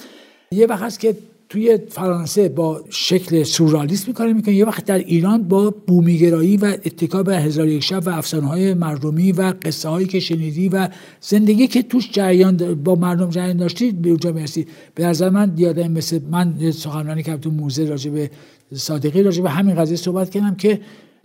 یه 0.51 0.67
وقت 0.67 0.99
که 1.01 1.17
توی 1.55 1.79
فرانسه 1.89 2.49
با 2.49 2.85
شکل 2.91 3.43
سورالیسم 3.43 4.05
می‌کنه 4.09 4.33
می‌کنه. 4.33 4.55
یه 4.55 4.65
وقت 4.65 4.85
در 4.85 4.99
ایران 4.99 5.43
با 5.43 5.75
بومیگرایی 5.87 6.57
و 6.57 6.65
اتکا 6.65 7.23
به 7.23 7.37
هزار 7.37 7.69
یک 7.69 7.83
شب 7.83 8.07
و 8.07 8.11
افسانه 8.11 8.75
مردمی 8.75 9.33
و 9.33 9.55
قصه 9.63 9.89
هایی 9.89 10.07
که 10.07 10.21
شنیدی 10.21 10.69
و 10.69 10.89
زندگی 11.21 11.67
که 11.67 11.83
توش 11.83 12.11
جریان 12.13 12.75
با 12.75 12.95
مردم 12.95 13.31
جریان 13.31 13.57
داشتی 13.57 13.91
به 13.93 14.09
اونجا 14.09 14.33
می‌رسی. 14.33 14.67
به 14.95 15.07
نظر 15.07 15.31
من 15.31 15.53
یادم 15.57 15.93
مثل 15.93 16.21
من 16.31 16.71
سخنرانی 16.71 17.23
کردم 17.23 17.41
تو 17.41 17.51
موزه 17.51 17.85
راجع 17.85 18.11
به 18.11 18.31
صادقی 18.75 19.23
راجع 19.23 19.43
به 19.43 19.51
همین 19.51 19.75
قضیه 19.75 19.97
صحبت 19.97 20.31
کردم 20.31 20.55
که 20.55 20.81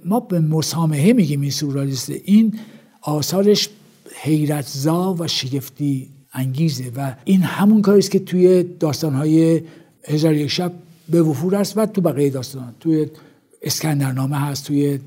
ما 0.06 0.20
به 0.20 0.40
مسامحه 0.40 1.14
میگیم 1.14 1.42
این 1.42 1.52
سورالیست 1.52 2.12
این 2.26 2.60
آثارش 3.02 3.70
حیرتزا 4.22 5.16
و 5.20 5.28
شگفتی 5.28 6.10
انگیزه 6.34 6.92
و 6.96 7.16
این 7.26 7.42
همون 7.42 7.82
کاری 7.82 8.00
است 8.00 8.12
که 8.12 8.20
توی 8.20 8.64
داستانهای 8.64 9.62
هزار 10.04 10.34
یک 10.34 10.48
شب 10.48 10.74
به 11.10 11.22
وفور 11.22 11.56
است 11.56 11.78
و 11.78 11.86
تو 11.86 12.02
بقیه 12.02 12.30
داستان. 12.30 12.76
توی 12.80 13.08
اسکندرنامه 13.62 14.38
هست 14.38 14.68
توی 14.68 15.00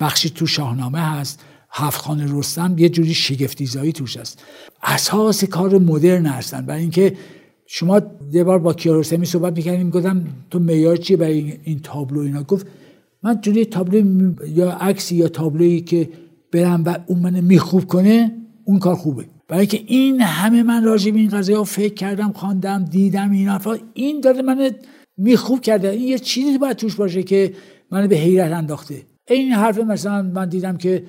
بخشی 0.00 0.30
تو 0.30 0.46
شاهنامه 0.46 0.98
هست. 0.98 1.40
هفت 1.70 2.00
خانه 2.00 2.38
رستم 2.38 2.74
یه 2.78 2.88
جوری 2.88 3.14
شگفتیزایی 3.14 3.92
توش 3.92 4.16
هست. 4.16 4.42
اساس 4.82 5.44
کار 5.44 5.78
مدرن 5.78 6.26
هستن 6.26 6.66
برای 6.66 6.80
اینکه 6.80 7.16
شما 7.66 8.02
یه 8.32 8.44
بار 8.44 8.58
با 8.58 8.74
کیارستمی 8.74 9.26
صحبت 9.26 9.56
می‌کردیم 9.56 9.90
گفتم 9.90 10.26
تو 10.50 10.58
معیار 10.58 10.96
چیه 10.96 11.16
برای 11.16 11.58
این 11.64 11.80
تابلو 11.80 12.20
اینا؟ 12.20 12.42
گفت 12.42 12.66
من 13.22 13.40
جوری 13.40 13.64
تابلو 13.64 14.32
یا 14.48 14.72
عکسی 14.72 15.16
یا 15.16 15.28
تابلویی 15.28 15.80
که 15.80 16.08
برم 16.52 16.84
و 16.84 16.98
اون 17.06 17.18
منو 17.18 17.42
میخوب 17.42 17.86
کنه 17.86 18.32
اون 18.64 18.78
کار 18.78 18.94
خوبه. 18.94 19.24
برای 19.48 19.66
که 19.66 19.82
این 19.86 20.20
همه 20.20 20.62
من 20.62 20.84
راجع 20.84 21.10
به 21.10 21.18
این 21.18 21.28
قضیه 21.28 21.62
فکر 21.62 21.94
کردم 21.94 22.32
خواندم 22.32 22.84
دیدم 22.84 23.30
این 23.30 23.48
حرفا 23.48 23.78
این 23.94 24.20
داره 24.20 24.42
من 24.42 24.70
میخوب 25.16 25.60
کرده. 25.60 25.90
این 25.90 26.08
یه 26.08 26.18
چیزی 26.18 26.58
باید 26.58 26.76
توش 26.76 26.94
باشه 26.94 27.22
که 27.22 27.52
من 27.90 28.06
به 28.06 28.16
حیرت 28.16 28.52
انداخته. 28.52 29.02
این 29.28 29.52
حرف 29.52 29.78
مثلا 29.78 30.22
من 30.22 30.48
دیدم 30.48 30.76
که 30.76 31.04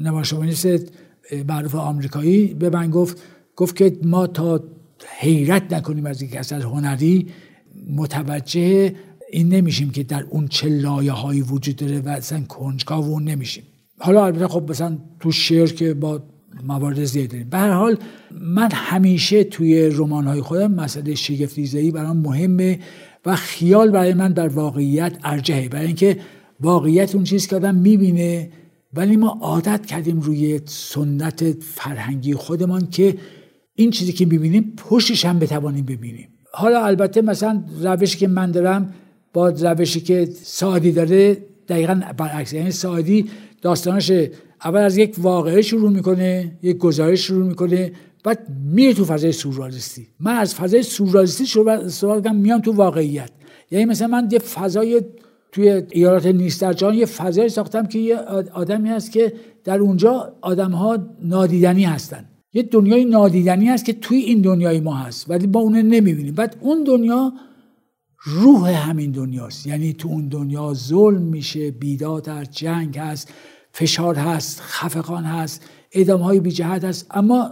نمایشنامه‌نویس 0.00 0.66
معروف 1.48 1.74
آمریکایی 1.74 2.54
به 2.54 2.70
من 2.70 2.90
گفت 2.90 3.22
گفت 3.56 3.76
که 3.76 3.98
ما 4.02 4.26
تا 4.26 4.64
حیرت 5.18 5.72
نکنیم 5.72 6.06
از 6.06 6.22
یک 6.22 6.36
اثر 6.36 6.60
هنری 6.60 7.26
متوجه 7.96 8.94
این 9.32 9.48
نمیشیم 9.48 9.90
که 9.90 10.02
در 10.02 10.24
اون 10.30 10.48
چه 10.48 10.68
لایه 10.68 11.12
هایی 11.12 11.40
وجود 11.40 11.76
داره 11.76 12.00
و 12.00 12.08
اصلا 12.08 12.40
کنجکاو 12.40 13.04
اون 13.04 13.24
نمیشیم. 13.24 13.64
حالا 13.98 14.26
البته 14.26 14.48
خب 14.48 14.70
مثلا 14.70 14.98
تو 15.20 15.32
شعر 15.32 15.66
که 15.66 15.94
با 15.94 16.22
موارد 16.62 17.04
زیاد 17.04 17.28
داریم 17.28 17.48
به 17.48 17.58
هر 17.58 17.70
حال 17.70 17.96
من 18.30 18.68
همیشه 18.72 19.44
توی 19.44 19.88
رمان 19.88 20.40
خودم 20.40 20.72
مسئله 20.72 21.14
شگفتیزایی 21.14 21.90
برام 21.90 22.16
مهمه 22.16 22.78
و 23.26 23.36
خیال 23.36 23.90
برای 23.90 24.14
من 24.14 24.32
در 24.32 24.48
واقعیت 24.48 25.18
ارجهه 25.24 25.68
برای 25.68 25.86
اینکه 25.86 26.18
واقعیت 26.60 27.14
اون 27.14 27.24
چیز 27.24 27.46
که 27.46 27.56
آدم 27.56 27.74
می‌بینه 27.74 28.50
ولی 28.94 29.16
ما 29.16 29.38
عادت 29.40 29.86
کردیم 29.86 30.20
روی 30.20 30.60
سنت 30.64 31.50
فرهنگی 31.60 32.34
خودمان 32.34 32.90
که 32.90 33.16
این 33.74 33.90
چیزی 33.90 34.12
که 34.12 34.26
می‌بینیم 34.26 34.72
پشتش 34.76 35.24
هم 35.24 35.38
بتوانیم 35.38 35.84
ببینیم. 35.84 36.28
حالا 36.52 36.84
البته 36.84 37.22
مثلا 37.22 37.64
روشی 37.80 38.18
که 38.18 38.28
من 38.28 38.50
دارم 38.50 38.94
با 39.32 39.48
روشی 39.48 40.00
که 40.00 40.28
سعادی 40.42 40.92
داره 40.92 41.36
دقیقا 41.68 42.00
برعکس 42.16 42.52
یعنی 42.52 42.70
سعادی 42.70 43.30
داستانش 43.62 44.12
اول 44.64 44.80
از 44.80 44.96
یک 44.96 45.14
واقعه 45.18 45.62
شروع 45.62 45.90
می‌کنه 45.90 46.58
یک 46.62 46.78
گزارش 46.78 47.20
شروع 47.20 47.46
می‌کنه 47.46 47.92
بعد 48.24 48.46
میره 48.64 48.94
تو 48.94 49.04
فضای 49.04 49.32
سورالیستی. 49.32 50.06
من 50.20 50.36
از 50.36 50.54
فضای 50.54 50.82
سورالیستی 50.82 51.46
شروع 51.46 52.20
کنم 52.20 52.36
میام 52.36 52.60
تو 52.60 52.72
واقعیت. 52.72 53.30
یعنی 53.70 53.84
مثلا 53.84 54.06
من 54.06 54.28
یه 54.32 54.38
فضای 54.38 55.02
توی 55.52 55.82
ایالات 55.90 56.26
نیست 56.26 56.60
در 56.60 56.72
جهان 56.72 56.94
یه 56.94 57.06
فضای 57.06 57.48
ساختم 57.48 57.86
که 57.86 57.98
یه 57.98 58.16
آدمی 58.52 58.88
هست 58.88 59.12
که 59.12 59.32
در 59.64 59.78
اونجا 59.78 60.32
آدم 60.40 60.70
ها 60.70 60.98
نادیدنی 61.22 61.84
هستن. 61.84 62.24
یه 62.52 62.62
دنیای 62.62 63.04
نادیدنی 63.04 63.68
هست 63.68 63.84
که 63.84 63.92
توی 63.92 64.16
این 64.16 64.40
دنیای 64.40 64.80
ما 64.80 64.94
هست 64.94 65.30
ولی 65.30 65.46
ما 65.46 65.60
اون 65.60 65.76
نمی‌بینیم. 65.76 66.34
بعد 66.34 66.56
اون 66.60 66.84
دنیا 66.84 67.32
روح 68.24 68.88
همین 68.88 69.10
دنیاست. 69.10 69.66
یعنی 69.66 69.92
تو 69.92 70.08
اون 70.08 70.28
دنیا 70.28 70.74
ظلم 70.74 71.22
میشه 71.22 71.70
بیداد 71.70 72.28
هست 72.28 72.50
جنگ 72.50 72.98
هست. 72.98 73.32
فشار 73.76 74.14
هست 74.14 74.60
خفقان 74.60 75.24
هست 75.24 75.62
اعدام 75.92 76.20
های 76.20 76.40
بی 76.40 76.50
جهت 76.50 76.84
هست. 76.84 77.06
اما 77.10 77.50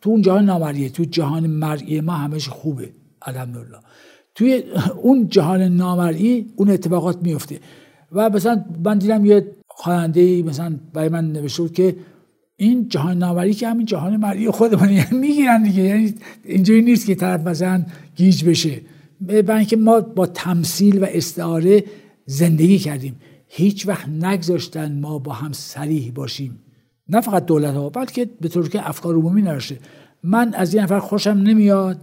تو 0.00 0.10
اون 0.10 0.22
جهان 0.22 0.44
نامریه 0.44 0.88
تو 0.88 1.04
جهان 1.04 1.46
مرئی 1.46 2.00
ما 2.00 2.12
همش 2.12 2.48
خوبه 2.48 2.90
الحمدلله. 3.22 3.78
توی 4.34 4.62
اون 5.02 5.28
جهان 5.28 5.62
نامرئی 5.62 6.46
اون 6.56 6.70
اتفاقات 6.70 7.22
میفته 7.22 7.60
و 8.12 8.30
مثلا 8.30 8.64
من 8.84 8.98
دیدم 8.98 9.24
یه 9.24 9.46
خواننده 9.66 10.42
مثلا 10.42 10.76
برای 10.92 11.08
من 11.08 11.32
نوشته 11.32 11.62
بود 11.62 11.72
که 11.72 11.96
این 12.56 12.88
جهان 12.88 13.18
نامری 13.18 13.54
که 13.54 13.68
همین 13.68 13.86
جهان 13.86 14.16
مرئی 14.16 14.50
خودمون 14.50 14.92
یعنی 14.98 15.18
می‌گیرن 15.18 15.62
دیگه. 15.62 15.82
یعنی 15.82 16.14
اینجوری 16.44 16.82
نیست 16.82 17.06
که 17.06 17.14
طرف 17.14 17.46
مثلا 17.46 17.84
گیج 18.16 18.44
بشه. 18.44 18.80
برای 19.20 19.58
اینکه 19.58 19.76
ما 19.76 20.00
با 20.00 20.26
تمثیل 20.26 21.02
و 21.02 21.06
استعاره 21.08 21.84
زندگی 22.26 22.78
کردیم. 22.78 23.16
هیچ 23.52 23.88
وقت 23.88 24.08
نگذاشتن 24.08 25.00
ما 25.00 25.18
با 25.18 25.32
هم 25.32 25.52
سریح 25.52 26.12
باشیم. 26.14 26.58
نه 27.08 27.20
فقط 27.20 27.46
دولت 27.46 27.74
ها 27.74 27.88
بلکه 27.88 28.30
به 28.40 28.48
طور 28.48 28.68
که 28.68 28.88
افکار 28.88 29.14
عمومی 29.14 29.42
نرشه. 29.42 29.78
من 30.22 30.54
از 30.54 30.74
این 30.74 30.82
نفر 30.82 30.98
خوشم 30.98 31.30
نمیاد. 31.30 31.98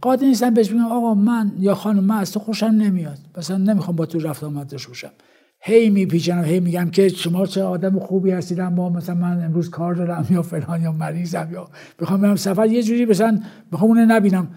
قادر 0.00 0.26
نیستم 0.26 0.54
بهش 0.54 0.68
بگم 0.68 0.84
آقا 0.84 1.14
من 1.14 1.52
یا 1.58 1.74
خانم 1.74 2.04
من 2.04 2.16
از 2.16 2.32
تو 2.32 2.40
خوشم 2.40 2.66
نمیاد. 2.66 3.18
مثلا 3.38 3.56
نمی‌خوام 3.56 3.96
با 3.96 4.06
تو 4.06 4.18
رفت 4.18 4.44
آمد 4.44 4.68
داشته 4.68 4.88
باشم. 4.88 5.10
هی 5.60 5.90
میپیچنم 5.90 6.44
هی 6.44 6.60
میگم 6.60 6.90
که 6.90 7.08
شما 7.08 7.46
چه 7.46 7.62
آدم 7.62 7.98
خوبی 7.98 8.30
هستید 8.30 8.60
اما 8.60 8.88
مثلا 8.88 9.14
من 9.14 9.44
امروز 9.44 9.70
کار 9.70 9.94
دارم 9.94 10.26
یا 10.30 10.42
فلان 10.42 10.82
یا 10.82 10.92
مریضم 10.92 11.48
یا 11.52 11.68
بخوام 11.98 12.20
برم 12.20 12.36
سفر. 12.36 12.66
یه 12.66 12.82
جوری 12.82 13.04
مثلا 13.04 13.40
بخوام 13.72 13.90
اون 13.90 13.98
نبینم. 13.98 14.48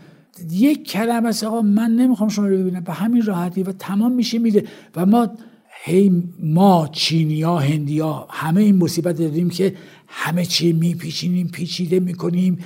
یک 0.51 0.87
کلمه 0.87 1.29
است 1.29 1.43
آقا 1.43 1.61
من 1.61 1.91
نمی‌خوام 1.91 2.29
شما 2.29 2.47
رو 2.47 2.57
ببینم. 2.57 2.83
به 2.83 2.93
همین 2.93 3.25
راحتی 3.25 3.63
و 3.63 3.71
تمام 3.71 4.11
میشه 4.11 4.39
میده. 4.39 4.63
و 4.95 5.05
ما 5.05 5.29
هی 5.83 6.23
ما 6.39 6.89
چینیا 6.91 7.57
هندیا 7.57 8.27
همه 8.29 8.61
این 8.61 8.75
مصیبت 8.75 9.17
داریم 9.17 9.49
که 9.49 9.75
همه 10.07 10.45
چی 10.45 10.73
میپیچینیم 10.73 11.47
پیچیده 11.47 11.99
می‌کنیم 11.99 12.57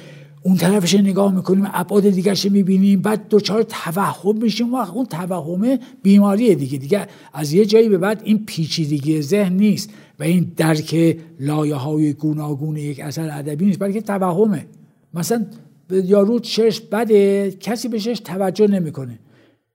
اون 0.43 0.57
طرفش 0.57 0.95
نگاه 0.95 1.35
می‌کنیم 1.35 1.67
ابعاد 1.73 2.09
دیگرش 2.09 2.45
می‌بینیم 2.45 3.01
بعد 3.01 3.27
دوچار 3.29 3.63
توهم 3.63 4.37
میشیم. 4.37 4.73
و 4.73 4.75
اون 4.75 5.05
توهم 5.05 5.79
بیماریه 6.03 6.55
دیگه. 6.55 6.77
دیگه 6.77 7.07
از 7.33 7.53
یه 7.53 7.65
جایی 7.65 7.89
به 7.89 7.97
بعد 7.97 8.21
این 8.25 8.45
پیچیدگی 8.45 9.21
ذهن 9.21 9.53
نیست 9.53 9.89
و 10.19 10.23
این 10.23 10.51
درک 10.57 11.17
لایه 11.39 11.75
های 11.75 12.13
گوناگون 12.13 12.77
یک 12.77 12.99
اثر 12.99 13.29
ادبی 13.31 13.65
نیست 13.65 13.79
بلکه 13.79 14.01
توهمه. 14.01 14.65
مثلا 15.13 15.45
یارو 15.89 16.39
چش 16.39 16.81
بده 16.81 17.51
کسی 17.51 17.87
بهش 17.87 18.03
توجه 18.03 18.67
نمی‌کنه. 18.67 19.19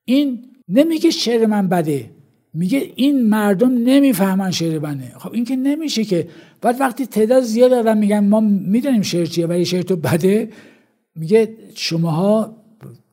این 0.04 0.44
نمیگه 0.68 1.10
شعر 1.10 1.46
من 1.46 1.68
بده. 1.68 2.10
میگه 2.54 2.92
این 2.96 3.28
مردم 3.28 3.70
نمی‌فهمن 3.84 4.50
شعر 4.50 4.78
بنه 4.78 5.12
خب 5.18 5.32
این 5.32 5.44
که 5.44 5.56
نمیشه 5.56 6.04
که. 6.04 6.28
بعد 6.60 6.80
وقتی 6.80 7.06
تعداد 7.06 7.42
زیاد 7.42 7.72
آدم 7.72 7.98
میگن 7.98 8.24
ما 8.24 8.40
می‌دونیم 8.40 9.02
شعر 9.02 9.26
چیه 9.26 9.46
ولی 9.46 9.64
شعر 9.64 9.82
تو 9.82 9.96
بده 9.96 10.48
میگه 11.16 11.54
شماها 11.74 12.56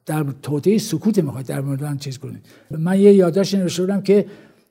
در 0.05 0.25
توطئه 0.41 0.77
سکوت 0.77 1.19
می‌خواید 1.19 1.47
در 1.47 1.61
مورد 1.61 1.83
من 1.83 1.97
چیز 1.97 2.17
کنید. 2.17 2.45
من 2.71 2.99
یه 2.99 3.13
یادداشت 3.13 3.55
نوشته 3.55 3.81
بودم 3.81 4.01
که 4.01 4.25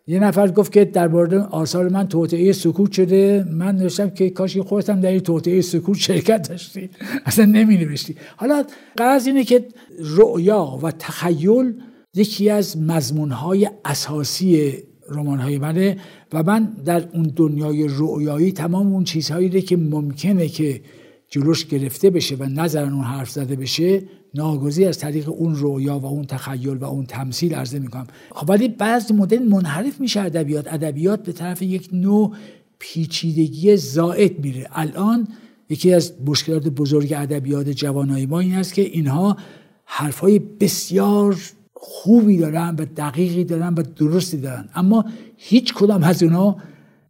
یه 0.07 0.19
نفر 0.19 0.51
گفت 0.51 0.73
که 0.73 0.85
در 0.85 1.09
مورد 1.09 1.35
آثار 1.35 1.89
من 1.89 2.09
توطئه 2.09 2.53
سکوت 2.53 2.93
شده. 2.93 3.47
من 3.51 3.77
نوشتم 3.77 4.11
که 4.11 4.31
کاشی 4.31 4.61
خودتم 4.61 5.01
در 5.01 5.11
این 5.11 5.21
توطئه 5.21 5.61
سکوت 5.61 5.99
شرکت 5.99 6.49
داشتی. 6.49 6.91
اصلا 7.27 7.45
نمی 7.45 7.77
نوشتی 7.77 8.17
حالا 8.37 8.65
قرض 8.97 9.27
اینه 9.27 9.45
که 9.45 9.65
رؤیا 10.01 10.79
و 10.83 10.91
تخیل 10.91 11.75
یکی 12.17 12.51
از 12.51 12.79
مضمونهای 12.79 13.71
اساسی 13.85 14.73
رمان 15.09 15.59
منه 15.59 15.97
و 16.33 16.43
من 16.43 16.65
در 16.85 17.09
اون 17.13 17.33
دنیای 17.37 17.87
رؤیایی 17.89 18.53
تمام 18.53 18.87
اون 18.87 19.05
چیزهایی 19.05 19.63
که 19.63 19.77
ممکنه 19.77 20.49
که 20.49 20.81
جلوش 21.29 21.67
گرفته 21.67 22.11
بشه 22.11 22.37
و 22.37 22.45
نظرن 22.45 22.93
اون 22.93 23.05
حرف 23.05 23.31
زده 23.31 23.57
بشه 23.57 24.03
ناگزیر 24.35 24.89
از 24.89 24.99
طریق 24.99 25.29
اون 25.29 25.57
رویا 25.57 25.99
و 25.99 26.07
اون 26.07 26.25
تخیل 26.25 26.77
و 26.77 26.85
اون 26.85 27.07
تمثیل 27.07 27.55
عرضه 27.55 27.79
می‌کنم. 27.79 28.07
خب 28.33 28.51
ولی 28.51 28.69
بعضی 28.69 29.15
مدل 29.15 29.43
منحرف 29.43 30.01
میشه 30.01 30.21
ادبیات. 30.21 30.73
ادبیات 30.73 31.23
به 31.23 31.33
طرف 31.33 31.63
یک 31.63 31.89
نوع 31.93 32.33
پیچیدگی 32.79 33.77
زائد 33.77 34.39
میره. 34.45 34.67
الان 34.73 35.29
یکی 35.71 35.95
از 35.95 36.13
مشکلات 36.27 36.69
بزرگ 36.69 37.13
ادبیات 37.17 37.69
جوانای 37.69 38.27
ما 38.27 38.41
این 38.41 38.55
است 38.55 38.75
که 38.75 38.83
اینها 38.83 39.37
حرفهای 39.85 40.39
بسیار 40.39 41.37
خوبی 41.79 42.37
دارن 42.37 42.77
و 42.79 42.85
دقیقی 42.97 43.45
دارن 43.45 43.75
و 43.75 43.83
درستی 43.83 44.37
دارن. 44.37 44.69
اما 44.75 45.05
هیچ 45.37 45.75
کدام 45.75 46.03
از 46.03 46.23
اونها 46.23 46.57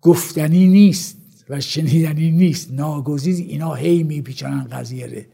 گفتنی 0.03 0.67
نیست 0.67 1.19
و 1.49 1.61
شنیدنی 1.61 2.31
نیست. 2.31 2.73
ناگزیر 2.73 3.47
اینا 3.49 3.75
هی 3.75 4.03
میپیچنن 4.03 4.67
قضیه 4.73 5.07
ره 5.07 5.27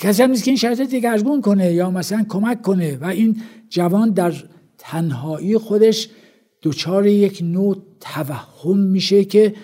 کسی 0.00 0.22
هم 0.22 0.30
نیست 0.30 0.44
که 0.44 0.50
این 0.50 0.58
شرط 0.58 0.80
دگرگون 0.80 1.40
کنه 1.40 1.72
یا 1.72 1.90
مثلا 1.90 2.24
کمک 2.28 2.62
کنه. 2.62 2.96
و 2.96 3.04
این 3.04 3.42
جوان 3.68 4.10
در 4.10 4.34
تنهایی 4.78 5.58
خودش 5.58 6.08
دچار 6.62 7.06
یک 7.06 7.42
نوع 7.42 7.76
توهم 8.00 8.78
میشه 8.78 9.24
که 9.24 9.54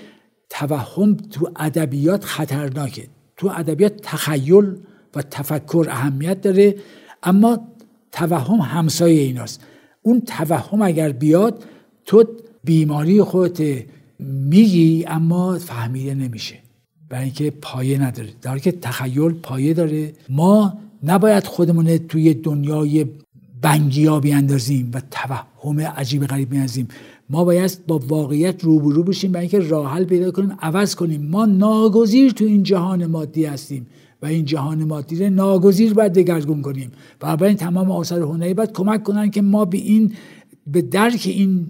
توهم 0.51 1.17
تو 1.17 1.51
ادبیات 1.57 2.25
خطرناکه. 2.25 3.09
تو 3.37 3.49
ادبیات 3.57 4.01
تخیل 4.03 4.77
و 5.15 5.23
تفکر 5.23 5.87
اهمیت 5.91 6.41
داره. 6.41 6.77
اما 7.23 7.69
توهم 8.13 8.61
همسایه 8.61 9.23
ایناست. 9.23 9.61
اون 10.03 10.21
توهم 10.21 10.83
اگر 10.83 11.13
بیاد 11.13 11.65
تو 12.05 12.25
بیماری 12.65 13.23
خودت 13.23 13.85
میگی 14.19 15.05
اما 15.09 15.59
فهمیده 15.59 16.15
نمیشه. 16.15 16.55
برای 17.09 17.25
اینکه 17.25 17.51
پایه 17.51 17.99
نداره. 17.99 18.29
در 18.43 18.59
که 18.59 18.73
تخیل 18.73 19.33
پایه 19.33 19.75
داره. 19.75 20.13
ما 20.29 20.79
نباید 21.03 21.47
خودمون 21.47 21.99
توی 21.99 22.35
دنیای 22.35 23.07
بنگیا 23.63 24.21
بیاندازیم 24.21 24.91
و 24.95 25.03
توهم 25.11 25.81
عجیب 25.81 26.27
غریب 26.27 26.51
بیاندازیم 26.51 26.89
ما 27.31 27.45
باید 27.45 27.79
با 27.87 27.99
واقعیت 27.99 28.65
روبرو 28.65 29.03
بشیم 29.03 29.33
برای 29.33 29.49
اینکه 29.49 29.69
راه 29.69 29.93
حل 29.95 30.05
پیدا 30.05 30.31
کنیم 30.31 30.57
عوض 30.61 30.95
کنیم. 30.95 31.27
ما 31.27 31.47
ناگزیر 31.47 32.31
تو 32.31 32.45
این 32.45 32.63
جهان 32.63 33.07
مادی 33.07 33.45
هستیم. 33.45 33.87
و 34.23 34.27
این 34.27 34.45
جهان 34.45 34.85
مادی 34.85 35.25
رو 35.25 35.31
ناگزیر 35.31 35.95
باید 35.95 36.13
دگرگون 36.13 36.63
کنیم. 36.63 36.93
و 37.23 37.37
برای 37.37 37.55
تمام 37.55 37.91
آثار 37.91 38.23
هنری 38.23 38.55
باید 38.55 38.73
کمک 38.73 39.03
کنن 39.03 39.31
که 39.31 39.43
ما 39.43 39.65
به 39.65 39.79
این 39.79 40.13
به 40.67 40.83
درک 40.83 41.23
این 41.25 41.67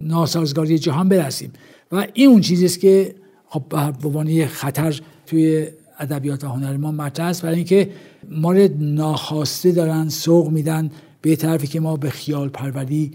ناسازگاری 0.00 0.78
جهان 0.78 1.08
برسیم. 1.08 1.52
و 1.92 2.06
این 2.14 2.28
اون 2.28 2.40
چیزیست 2.40 2.80
که 2.80 3.14
خب 3.46 3.62
به 4.02 4.08
عنوان 4.08 4.46
خطر 4.46 5.00
توی 5.26 5.66
ادبیات 5.98 6.44
و 6.44 6.48
هنر 6.48 6.76
ما 6.76 6.92
مطرح 6.92 7.26
است. 7.26 7.42
برای 7.42 7.56
اینکه 7.56 7.90
ما 8.30 8.52
رو 8.52 8.68
ناخواسته 8.78 9.72
دارن 9.72 10.08
سوق 10.08 10.50
میدن 10.50 10.90
به 11.22 11.36
طرفی 11.36 11.66
که 11.66 11.80
ما 11.80 11.96
به 11.96 12.10
خیال 12.10 12.48
پروری 12.48 13.10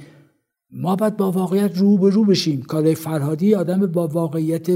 ما 0.71 0.95
باید 0.95 1.17
با 1.17 1.31
واقعیت 1.31 1.77
رو 1.77 1.97
به 1.97 2.09
رو 2.09 2.25
بشیم. 2.25 2.61
کار 2.61 2.93
فرهادی 2.93 3.55
آدم 3.55 3.85
با 3.85 4.07
واقعیت 4.07 4.67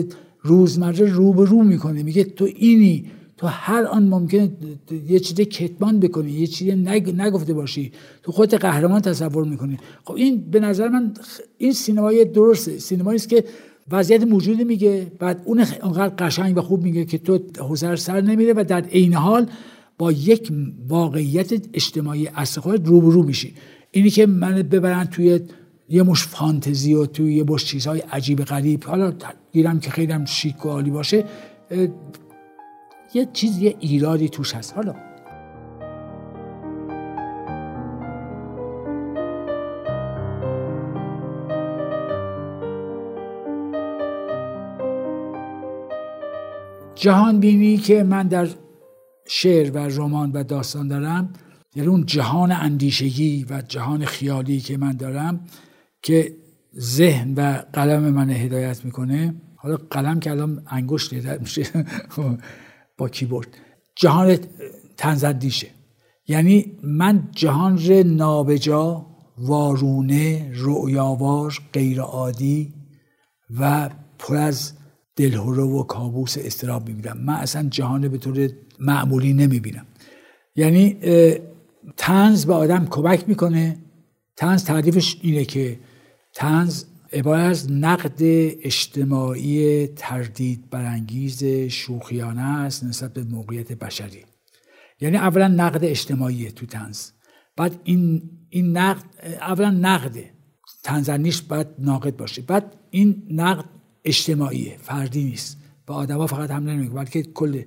روزمره 0.42 1.06
رو 1.06 1.34
به 1.34 1.46
رو 1.46 1.64
می‌کنه. 1.64 2.04
میگه 2.04 2.24
تو 2.24 2.48
اینی 2.56 3.06
تو 3.38 3.48
هر 3.48 3.84
آن 3.84 4.08
ممکنه 4.08 4.52
یه 5.08 5.20
چیز 5.20 5.36
کتمان 5.36 6.00
بکنی 6.00 6.32
یه 6.32 6.48
چیز 6.48 6.74
نگ... 6.74 7.22
نگفته 7.22 7.54
باشی 7.54 7.92
تو 8.24 8.32
خودت 8.32 8.54
قهرمان 8.54 9.02
تصور 9.02 9.44
می‌کنی. 9.44 9.78
خب 10.04 10.14
این 10.14 10.52
به 10.52 10.60
نظر 10.60 10.88
من 10.88 11.14
این 11.58 11.74
سینمای 11.74 12.26
درسته. 12.26 12.80
سینمایی 12.80 13.16
است 13.16 13.30
که 13.30 13.44
وضعیت 13.92 14.24
موجود 14.24 14.62
میگه 14.62 15.12
بعد 15.20 15.42
اون 15.46 15.66
اونقدر 15.84 16.14
قشنگ 16.26 16.58
و 16.58 16.62
خوب 16.62 16.84
میگه 16.84 17.06
که 17.06 17.18
تو 17.18 17.40
حوزه 17.60 17.96
سر 17.96 18.22
نمیره 18.22 18.54
و 18.54 18.64
در 18.68 18.82
عین 18.82 19.14
حال 19.14 19.50
با 19.98 20.12
یک 20.12 20.52
واقعیت 20.88 21.52
اجتماعی 21.74 22.28
اصل 22.28 22.62
خودت 22.62 22.88
روبرو 22.88 23.24
میشی. 23.24 23.54
اینی 23.92 24.10
که 24.10 24.26
من 24.26 24.62
ببرن 24.62 25.06
توی 25.06 25.40
یه 25.90 26.04
مش 26.04 26.28
فانتزی 26.28 26.94
و 26.94 27.06
توی 27.06 27.36
یه 27.36 27.44
مش 27.44 27.66
چیزهای 27.66 28.00
عجیب 28.00 28.44
غریب 28.44 28.84
حالا 28.84 29.14
گیرم 29.54 29.80
که 29.80 29.92
خیلی 29.92 30.12
هم 30.12 30.26
شیک 30.26 30.66
و 30.66 30.70
عالی 30.70 30.90
باشه 30.90 31.26
یه 33.14 33.28
چیز 33.34 33.58
یه 33.58 33.76
ایرادی 33.80 34.30
توش 34.30 34.56
هست. 34.56 34.74
حالا. 34.74 34.96
جهان 46.96 47.40
بینی 47.40 47.78
که 47.78 48.04
من 48.04 48.28
در 48.28 48.48
شعر 49.28 49.72
و 49.72 49.78
رمان 49.78 50.32
و 50.32 50.44
داستان 50.44 50.88
دارم 50.88 51.34
یعنی 51.76 51.90
اون 51.90 52.06
جهان 52.06 52.52
اندیشگی 52.52 53.46
و 53.50 53.62
جهان 53.62 54.06
خیالی 54.06 54.60
که 54.60 54.78
من 54.78 54.92
دارم 54.92 55.40
که 56.02 56.36
ذهن 56.80 57.34
و 57.34 57.62
قلم 57.74 58.10
من 58.10 58.30
هدایت 58.30 58.86
می‌کنه. 58.86 59.36
حالا 59.56 59.78
قلم 59.90 60.20
که 60.20 60.32
الان 60.32 60.64
انگشت 60.68 61.14
هدایت 61.14 61.42
میشه. 61.42 61.64
با 62.98 63.10
کیبورد. 63.10 63.48
جهان 63.96 64.38
تنزدیشه 64.98 65.68
یعنی 66.28 66.78
من 66.84 67.30
جهان 67.32 67.78
ر 67.78 68.04
نابجا 68.04 69.06
وارونه 69.38 70.52
رؤیاوار 70.56 71.58
غیرعادی 71.74 72.74
و 73.60 73.90
پر 74.20 74.36
از 74.36 74.72
دلهورو 75.16 75.80
و 75.80 75.84
کابوس 75.84 76.38
استراب 76.38 76.88
می‌بینم. 76.88 77.18
من 77.18 77.34
اصلا 77.34 77.70
جهان 77.70 78.08
به 78.08 78.18
طور 78.18 78.50
معمولی 78.80 79.34
نمی‌بینم. 79.34 79.86
یعنی 80.56 80.98
تنز 81.98 82.46
به 82.46 82.54
آدم 82.54 82.86
کمک 82.86 83.24
می‌کنه. 83.28 83.78
تنز 84.36 84.64
تعریفش 84.64 85.18
اینه 85.22 85.46
که 85.46 85.80
تنز 86.34 86.84
عبارت 87.14 87.50
از 87.50 87.72
نقد 87.72 88.18
اجتماعی 88.22 89.88
تردید 89.88 90.70
برانگیز 90.70 91.44
شوخیانه 91.70 92.42
است 92.42 92.84
نسبت 92.84 93.14
به 93.14 93.24
موقعیت 93.24 93.72
بشری. 93.72 94.26
یعنی 95.02 95.18
اولا 95.18 95.48
نقد 95.48 95.86
اجتماعی 95.86 96.52
تو 96.52 96.66
تنز 96.66 97.10
بعد 97.56 97.82
این 97.84 98.30
این 98.50 98.78
نقد 98.78 99.04
اولا 99.42 99.72
نقده 99.72 100.32
تنزنیش 100.84 101.42
باید 101.42 101.68
ناقد 101.80 102.18
باشه. 102.18 102.42
بعد 102.42 102.76
این 102.90 103.24
نقد 103.32 103.66
اجتماعیه 104.04 104.78
فردی 104.82 105.24
نیست. 105.24 105.58
به 105.88 105.94
آدما 105.94 106.28
فقط 106.28 106.52
حمله 106.52 106.74
نمی‌کنه 106.74 107.04
بلکه 107.04 107.24
کل. 107.24 107.62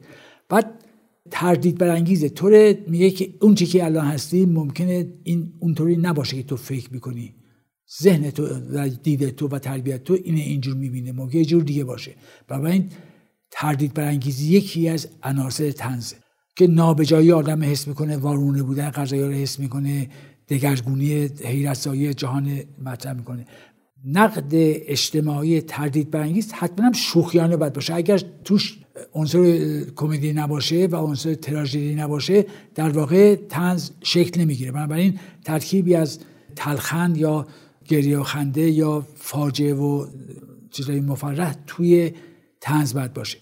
بعد 0.48 0.84
تردید 1.30 1.78
برانگیزه. 1.78 2.28
طور 2.28 2.74
میگه 2.86 3.10
که 3.10 3.34
اون 3.40 3.54
چی 3.54 3.66
که 3.66 3.84
الان 3.84 4.06
هستی 4.06 4.46
ممکنه 4.46 5.12
این 5.24 5.52
اونطوری 5.58 5.96
نباشه 5.96 6.36
که 6.36 6.42
تو 6.42 6.56
فکر 6.56 6.92
می‌کنی. 6.92 7.34
ذهن 8.02 8.30
تو 8.30 8.46
و 8.72 8.88
دید 9.02 9.28
تو 9.28 9.48
و 9.48 9.58
تربیت 9.58 10.04
تو 10.04 10.18
اینه 10.24 10.40
اینجور 10.40 10.76
می‌بینه. 10.76 11.12
ممکنه 11.12 11.36
یه 11.36 11.44
جور 11.44 11.62
دیگه 11.62 11.84
باشه. 11.84 12.14
این 12.50 12.88
تردید 13.50 13.94
برانگیزی 13.94 14.52
یکی 14.52 14.88
از 14.88 15.08
عناصر 15.22 15.70
تنزه 15.70 16.16
که 16.56 16.66
نابجایی 16.66 17.32
آدم 17.32 17.62
حس 17.62 17.88
می‌کنه 17.88 18.16
وارونه 18.16 18.62
بودن 18.62 18.90
قضایی 18.90 19.22
رو 19.22 19.32
حس 19.32 19.58
می‌کنه 19.58 20.08
دگرگونی 20.48 21.28
حیرت 21.44 21.88
جهان 22.16 22.62
مطرح 22.84 23.12
می‌کنه. 23.12 23.46
نقد 24.04 24.50
اجتماعی 24.52 25.60
تردید 25.60 26.10
برانگیز 26.10 26.52
حتما 26.52 26.86
هم 26.86 26.92
شوخیانه 26.92 27.56
باید 27.56 27.72
باشه. 27.72 27.94
اگر 27.94 28.20
توش 28.44 28.78
عنصر 29.14 29.84
کمدی 29.96 30.32
نباشه 30.32 30.86
و 30.86 30.96
عنصر 30.96 31.34
تراژدی 31.34 31.94
نباشه 31.94 32.46
در 32.74 32.88
واقع 32.88 33.34
تنز 33.34 33.90
شکل 34.02 34.40
نمی‌گیره. 34.40 34.72
بنابراین 34.72 35.18
ترکیبی 35.44 35.94
از 35.94 36.18
تلخند 36.56 37.16
یا 37.16 37.46
گریه 37.90 38.18
و 38.18 38.22
خنده 38.22 38.70
یا 38.70 39.06
فاجعه 39.16 39.74
و 39.74 40.06
چیزای 40.70 41.00
مفرح 41.00 41.54
توی 41.66 42.12
تنز 42.60 42.94
باید 42.94 43.14
باشه. 43.14 43.38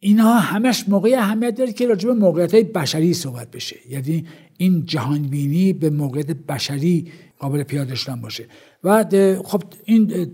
اینها 0.00 0.38
همش 0.38 0.84
موقعی 0.88 1.14
اهمیت 1.14 1.54
داره 1.54 1.72
که 1.72 1.86
راجع 1.86 2.08
به 2.08 2.14
موقعیت 2.14 2.54
های 2.54 2.64
بشری 2.64 3.14
صحبت 3.14 3.50
بشه. 3.50 3.76
یعنی 3.90 4.26
این 4.58 4.84
جهانبینی 4.86 5.72
به 5.72 5.90
موقعیت 5.90 6.30
بشری 6.30 7.12
قابل 7.38 7.62
پیاده 7.62 7.94
شدن 7.94 8.20
باشه. 8.20 8.46
و 8.84 9.04
خب 9.44 9.62
این 9.84 10.32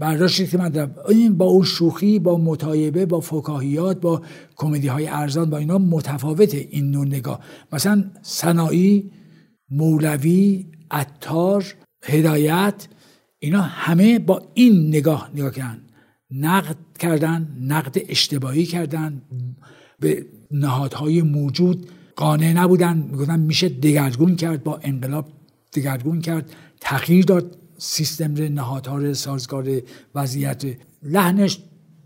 برداشتی 0.00 0.46
که 0.46 0.58
من 0.58 0.68
دارم 0.68 0.94
این 1.08 1.36
با 1.36 1.44
اون 1.44 1.64
شوخی 1.64 2.18
با 2.18 2.38
متایبه 2.38 3.06
با 3.06 3.20
فکاهیات 3.20 4.00
با 4.00 4.22
کمدی 4.56 4.88
های 4.88 5.06
ارزان 5.06 5.50
با 5.50 5.56
اینا 5.56 5.78
متفاوته 5.78 6.68
این 6.70 6.90
نوع 6.90 7.06
نگاه. 7.06 7.40
مثلا 7.72 8.04
سنایی 8.22 9.10
مولوی 9.70 10.66
عطار 10.90 11.74
هدایت 12.04 12.88
اینا 13.38 13.62
همه 13.62 14.18
با 14.18 14.42
این 14.54 14.88
نگاه 14.88 15.30
نگاه 15.34 15.50
کردن. 15.50 15.80
نقد 16.30 16.76
کردن 16.98 17.56
نقد 17.60 17.96
اشتباهی 18.08 18.66
کردن 18.66 19.22
به 20.00 20.26
نهادهای 20.50 21.22
موجود 21.22 21.90
قانع 22.16 22.52
نبودن. 22.52 22.96
می‌گفتن 22.96 23.40
میشه 23.40 23.68
دگرگون 23.68 24.36
کرد 24.36 24.64
با 24.64 24.80
انقلاب 24.82 25.32
دگرگون 25.72 26.20
کرد 26.20 26.50
تغییر 26.80 27.24
داد 27.24 27.58
سیستم 27.78 28.32
نهادها 28.32 29.12
سازگار 29.12 29.82
وضعیت. 30.14 30.64
لحنش 31.02 31.58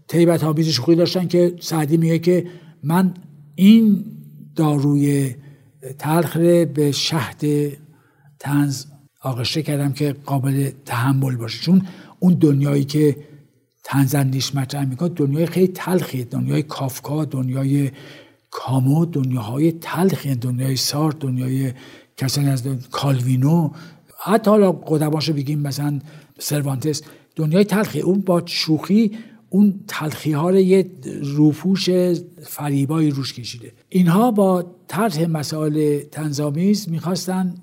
تیبت 0.09 0.45
آمیز 0.45 0.69
شوخی 0.69 0.95
داشتن 0.95 1.29
که 1.29 1.57
سعدی 1.61 1.97
میگه 1.97 2.19
که 2.19 2.47
من 2.83 3.15
این 3.55 4.05
داروی 4.55 5.35
تلخ 5.99 6.37
به 6.75 6.93
شهد 6.93 7.43
تنز 8.39 8.85
آغشته 9.21 9.63
کردم 9.63 9.93
که 9.93 10.17
قابل 10.27 10.71
تحمل 10.85 11.37
باشه. 11.37 11.63
چون 11.63 11.87
اون 12.19 12.35
دنیایی 12.35 12.85
که 12.85 13.17
تنزندیش 13.85 14.55
مطرح 14.55 14.85
می‌کنه 14.85 15.09
دنیای 15.09 15.47
خیلی 15.47 15.69
تلخیه. 15.69 16.25
دنیای 16.25 16.63
کافکا 16.63 17.25
دنیای 17.25 17.91
کامو 18.51 19.07
دنیاهای 19.07 19.73
تلخی 19.73 20.35
دنیای 20.35 20.77
سار 20.77 21.13
دنیای 21.13 21.73
کسانی 22.17 22.51
از 22.51 22.63
کالوینو. 22.91 23.71
حتی 24.25 24.51
حالا 24.51 24.73
قدماشو 24.73 25.33
بگیم 25.33 25.59
مثلا 25.59 26.01
سروانتس. 26.39 27.03
دنیای 27.37 27.65
تلخی 27.65 28.01
اون 28.01 28.21
با 28.21 28.43
شوخی 28.47 29.19
اون 29.51 29.81
تلخی 29.89 30.33
ها 30.33 30.51
رو 30.51 30.59
یه 30.59 30.91
روپوش 31.23 31.91
فریبایی 32.43 33.11
روش 33.11 33.33
کشیده. 33.33 33.73
اینها 33.89 34.31
با 34.31 34.75
طرح 34.89 35.27
مسائل 35.27 35.99
تنظامیز 35.99 36.89
می‌خواستن 36.89 37.55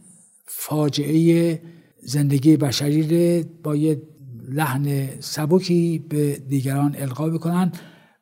فاجعه 0.48 1.62
زندگی 2.04 2.58
بشری 2.58 3.04
رو 3.04 3.50
با 3.64 3.76
یه 3.76 4.02
لحن 4.50 5.08
سبکی 5.20 6.06
به 6.10 6.36
دیگران 6.50 6.96
القا 7.00 7.30
بکنن 7.30 7.72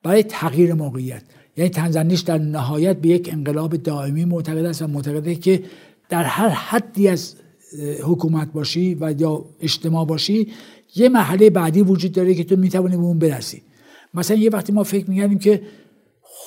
برای 0.03 0.23
تغییر 0.23 0.73
موقعیت. 0.73 1.23
یعنی 1.57 1.69
تنزنیش 1.69 2.19
در 2.19 2.37
نهایت 2.37 2.97
به 2.97 3.09
یک 3.09 3.29
انقلاب 3.33 3.75
دائمی 3.75 4.25
معتقد 4.25 4.65
است 4.65 4.81
و 4.81 4.87
معتقده 4.87 5.35
که 5.35 5.63
در 6.09 6.23
هر 6.23 6.49
حدی 6.49 7.07
از 7.07 7.35
حکومت 8.03 8.53
باشی 8.53 8.97
و 8.99 9.21
یا 9.21 9.45
اجتماع 9.59 10.05
باشی 10.05 10.47
یه 10.95 11.09
محله 11.09 11.49
بعدی 11.49 11.81
وجود 11.81 12.11
داره 12.11 12.33
که 12.33 12.43
تو 12.43 12.55
می‌توانی 12.55 12.97
به 12.97 13.03
اون 13.03 13.19
برسی. 13.19 13.61
مثلا 14.13 14.37
یه 14.37 14.49
وقتی 14.49 14.73
ما 14.73 14.83
فکر 14.83 15.09
میگردیم 15.09 15.39
که 15.39 15.61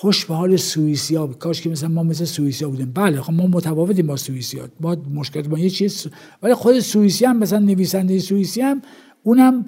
خوش 0.01 0.25
به 0.25 0.35
حال 0.35 0.57
سوئیسیا 0.57 1.27
کاش 1.27 1.63
که 1.63 1.71
مثلا 1.71 1.89
ما 1.89 2.03
مثل 2.03 2.25
سوئیسیا 2.25 2.69
بودیم. 2.69 2.93
بله 2.95 3.21
خب 3.21 3.33
ما 3.33 3.47
متفاوتیم 3.47 4.07
با 4.07 4.17
سوئیسیا. 4.17 4.69
ما 4.81 4.97
مشکل 5.15 5.43
با 5.43 5.59
یه 5.59 5.71
چیز 5.71 6.07
ولی 6.43 6.55
خود 6.55 6.81
سوئیسی 6.81 7.25
هم 7.25 7.39
مثلا 7.39 7.59
نویسنده 7.59 8.19
سوئیسی 8.19 8.61
هم 8.61 8.83
اونم 9.23 9.65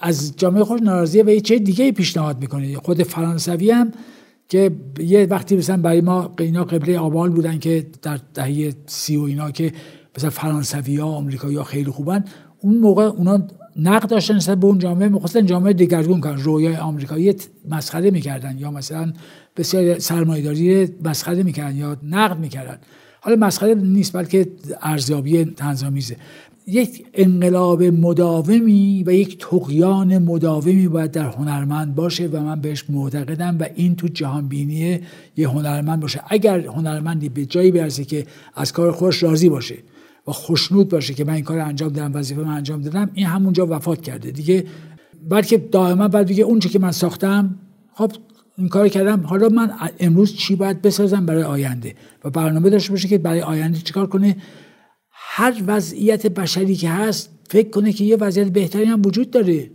از 0.00 0.36
جامعه 0.36 0.64
خود 0.64 0.82
ناراضیه 0.82 1.24
و 1.24 1.28
یه 1.28 1.40
چه 1.40 1.58
دیگه 1.58 1.92
پیشنهاد 1.92 2.40
می‌کنه. 2.40 2.74
خود 2.76 3.02
فرانسوی 3.02 3.70
هم 3.70 3.92
که 4.48 4.70
یه 4.98 5.26
وقتی 5.30 5.56
مثلا 5.56 5.76
برای 5.76 6.00
ما 6.00 6.34
اینا 6.38 6.64
قبله 6.64 6.98
آبال 6.98 7.30
بودن 7.30 7.58
که 7.58 7.86
در 8.02 8.20
دهه 8.34 8.74
سی 8.86 9.16
و 9.16 9.22
اینا 9.22 9.50
که 9.50 9.72
مثلا 10.18 10.30
فرانسوی 10.30 10.96
ها 10.96 11.08
آمریکایی 11.08 11.56
ها 11.56 11.64
خیلی 11.64 11.90
خوبن 11.90 12.24
اون 12.60 12.78
موقع 12.78 13.04
اونا 13.04 13.46
نقد 13.78 14.08
داشتن 14.08 14.36
نسبت 14.36 14.60
به 14.60 14.66
اون 14.66 14.78
جامعه 14.78 15.08
می‌خواستن 15.08 15.46
جامعه 15.46 15.72
دگرگون 15.72 16.20
کنن. 16.20 16.36
رویای 16.36 16.76
آمریکایی 16.76 17.34
مسخره 17.70 18.10
می‌کردن 18.10 18.58
یا 18.58 18.70
مثلا 18.70 19.12
بسیار 19.56 19.98
سرمایه‌داری 19.98 20.88
مسخره 21.04 21.42
می‌کردن 21.42 21.76
یا 21.76 21.96
نقد 22.02 22.38
می‌کردن. 22.38 22.78
حالا 23.20 23.46
مسخره 23.46 23.74
نیست 23.74 24.12
بلکه 24.12 24.48
ارزیابی 24.82 25.44
تنظامیزه 25.44 26.16
یک 26.66 27.06
انقلاب 27.14 27.82
مداومی 27.82 29.04
و 29.06 29.12
یک 29.12 29.38
تقیان 29.38 30.18
مداومی 30.18 30.88
باید 30.88 31.10
در 31.10 31.28
هنرمند 31.30 31.94
باشه 31.94 32.26
و 32.26 32.40
من 32.40 32.60
بهش 32.60 32.84
معتقدم 32.90 33.56
و 33.60 33.66
این 33.74 33.96
تو 33.96 34.08
جهان 34.08 34.48
بینی 34.48 35.00
یه 35.36 35.48
هنرمند 35.48 36.00
باشه. 36.00 36.20
اگر 36.28 36.60
هنرمندی 36.60 37.28
به 37.28 37.44
جایی 37.44 37.70
برسه 37.70 38.04
که 38.04 38.26
از 38.54 38.72
کار 38.72 38.92
خودش 38.92 39.22
راضی 39.22 39.48
باشه 39.48 39.74
و 40.26 40.32
خوشنود 40.32 40.88
باشه 40.88 41.14
که 41.14 41.24
من 41.24 41.32
این 41.32 41.44
کار 41.44 41.58
انجام 41.58 41.88
دادم 41.88 42.14
وظیفه 42.14 42.40
من 42.40 42.52
انجام 42.52 42.80
دادم 42.80 43.10
این 43.14 43.26
همونجا 43.26 43.66
وفات 43.66 44.02
کرده. 44.02 44.30
دیگه 44.30 44.64
بلکه 45.28 45.58
دائما 45.58 46.08
بعد 46.08 46.26
دیگه 46.26 46.44
اون 46.44 46.58
که 46.58 46.78
من 46.78 46.92
ساختم 46.92 47.58
خب 47.94 48.12
این 48.58 48.68
کار 48.68 48.88
کردم. 48.88 49.20
حالا 49.20 49.48
من 49.48 49.72
امروز 50.00 50.34
چی 50.34 50.56
باید 50.56 50.82
بسازم 50.82 51.26
برای 51.26 51.42
آینده؟ 51.42 51.94
و 52.24 52.30
برنامه 52.30 52.70
داشته 52.70 52.90
باشه 52.90 53.08
که 53.08 53.18
برای 53.18 53.40
آینده 53.40 53.78
چیکار 53.78 54.06
کنه؟ 54.06 54.36
هر 55.10 55.62
وضعیت 55.66 56.26
بشری 56.26 56.74
که 56.74 56.90
هست 56.90 57.30
فکر 57.48 57.70
کنه 57.70 57.92
که 57.92 58.04
یه 58.04 58.16
وضعیت 58.16 58.48
بهتری 58.48 58.84
هم 58.84 59.02
وجود 59.04 59.30
داره 59.30 59.70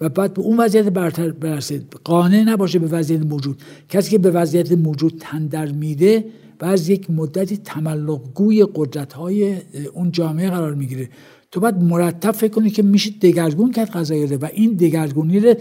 و 0.00 0.08
بعد 0.08 0.34
به 0.34 0.42
اون 0.42 0.60
وضعیت 0.60 0.88
برتر 0.88 1.30
برسه. 1.30 1.82
قانع 2.04 2.42
نباشه 2.42 2.78
به 2.78 2.86
وضعیت 2.86 3.22
موجود. 3.22 3.62
کسی 3.88 4.10
که 4.10 4.18
به 4.18 4.30
وضعیت 4.30 4.72
موجود 4.72 5.16
تندر 5.20 5.66
میده 5.66 6.24
و 6.60 6.64
از 6.64 6.88
یک 6.88 7.10
مدتی 7.10 7.56
تملقگوی 7.56 8.66
قدرت 8.74 9.12
های 9.12 9.56
اون 9.94 10.10
جامعه 10.10 10.50
قرار 10.50 10.74
می‌گیره. 10.74 11.08
تو 11.50 11.60
باید 11.60 11.76
مرتب 11.76 12.30
فکر 12.30 12.52
کنی 12.52 12.70
که 12.70 12.82
میشه 12.82 13.10
دگرگون 13.10 13.72
کرد 13.72 13.90
قضایی 13.90 14.26
و 14.26 14.48
این 14.52 14.72
دگرگونی 14.72 15.40
رو 15.40 15.54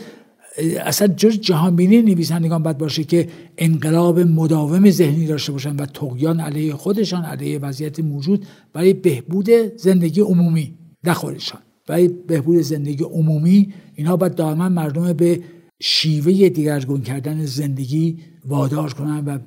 اصلا 0.86 1.08
جز 1.08 1.40
جهانبینی 1.40 2.02
نویسندگان 2.02 2.64
باید 2.64 2.78
باشه 2.78 3.04
که 3.04 3.28
انقلاب 3.58 4.20
مداوم 4.20 4.90
ذهنی 4.90 5.28
داشته 5.28 5.52
باشن 5.52 5.76
و 5.76 5.86
تقیان 5.86 6.40
علیه 6.40 6.74
خودشان 6.74 7.26
علیه 7.26 7.60
وضعیت 7.60 8.00
موجود 8.00 8.46
برای 8.74 8.94
بهبود 8.94 9.50
زندگی 9.78 10.22
عمومی 10.22 10.74
نخورشان 11.04 11.60
برای 11.88 12.08
بهبود 12.08 12.58
زندگی 12.58 13.04
عمومی 13.04 13.74
اینها 13.96 14.18
باید 14.18 14.36
دائما 14.36 14.70
مردم 14.70 15.14
به 15.14 15.40
شیوه 15.80 16.50
دیگرگون 16.50 17.02
کردن 17.02 17.46
زندگی 17.46 18.18
وادار 18.46 18.94
کنن 18.94 19.26
و 19.26 19.40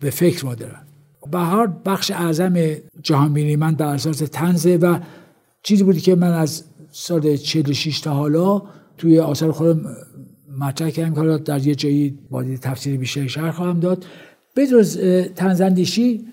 به 0.00 0.10
فکر 0.10 0.46
وادارن 0.46 0.82
به 1.30 1.38
هر 1.38 1.66
بخش 1.66 2.10
اعظم 2.10 2.54
جهانبینی 3.02 3.56
من 3.56 3.74
بر 3.74 3.94
اساس 3.94 4.18
تنزه 4.18 4.76
و 4.76 4.98
چیزی 5.62 5.84
بودی 5.84 6.00
که 6.00 6.14
من 6.14 6.32
از 6.32 6.64
سال 6.90 7.36
46 7.36 8.00
تا 8.00 8.14
حالا 8.14 8.62
توی 8.98 9.20
آثار 9.20 9.52
خودم 9.52 9.96
مطرح 10.58 10.90
کردم 10.90 11.14
که 11.14 11.20
حالا 11.20 11.36
در 11.36 11.66
یه 11.66 11.74
جایی 11.74 12.18
با 12.30 12.44
تفسیر 12.44 12.96
بیشتری 12.96 13.28
شهر 13.28 13.50
خواهم 13.50 13.80
داد. 13.80 14.04
بجز 14.56 14.98
تنزندیشی 15.34 16.26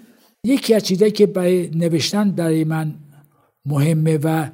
یکی 0.43 0.73
از 0.73 0.83
چیزایی 0.83 1.11
که 1.11 1.25
برای 1.25 1.69
نوشتن 1.75 2.31
برای 2.31 2.63
من 2.63 2.95
مهمه 3.65 4.19
و 4.23 4.49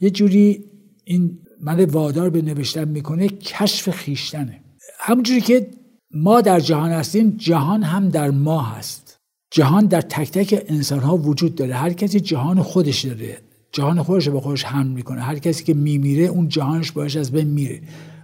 یه 0.00 0.10
جوری 0.10 0.64
این 1.04 1.38
من 1.60 1.84
وادار 1.84 2.30
به 2.30 2.42
نوشتن 2.42 2.88
می‌کنه 2.88 3.28
کشف 3.28 3.90
خیشتنه. 3.90 4.60
همونجوری 4.98 5.40
که 5.40 5.66
ما 6.14 6.40
در 6.40 6.60
جهان 6.60 6.90
هستیم 6.90 7.30
جهان 7.30 7.82
هم 7.82 8.08
در 8.08 8.30
ما 8.30 8.62
هست. 8.62 9.18
جهان 9.50 9.86
در 9.86 10.00
تک 10.00 10.30
تک 10.30 10.64
انسان 10.68 10.98
ها 10.98 11.16
وجود 11.16 11.54
داره. 11.54 11.74
هر 11.74 11.92
کسی 11.92 12.20
جهان 12.20 12.62
خودش 12.62 13.04
داره. 13.04 13.38
جهان 13.72 14.02
خودش 14.02 14.28
به 14.28 14.40
خودش 14.40 14.64
حمل 14.64 14.86
می‌کنه. 14.86 15.20
هر 15.20 15.38
کسی 15.38 15.64
که 15.64 15.74
میمیره 15.74 16.24
اون 16.24 16.48
جهانش 16.48 16.92
باش 16.92 17.16
از 17.16 17.32
بین 17.32 17.46
میره. 17.46 17.80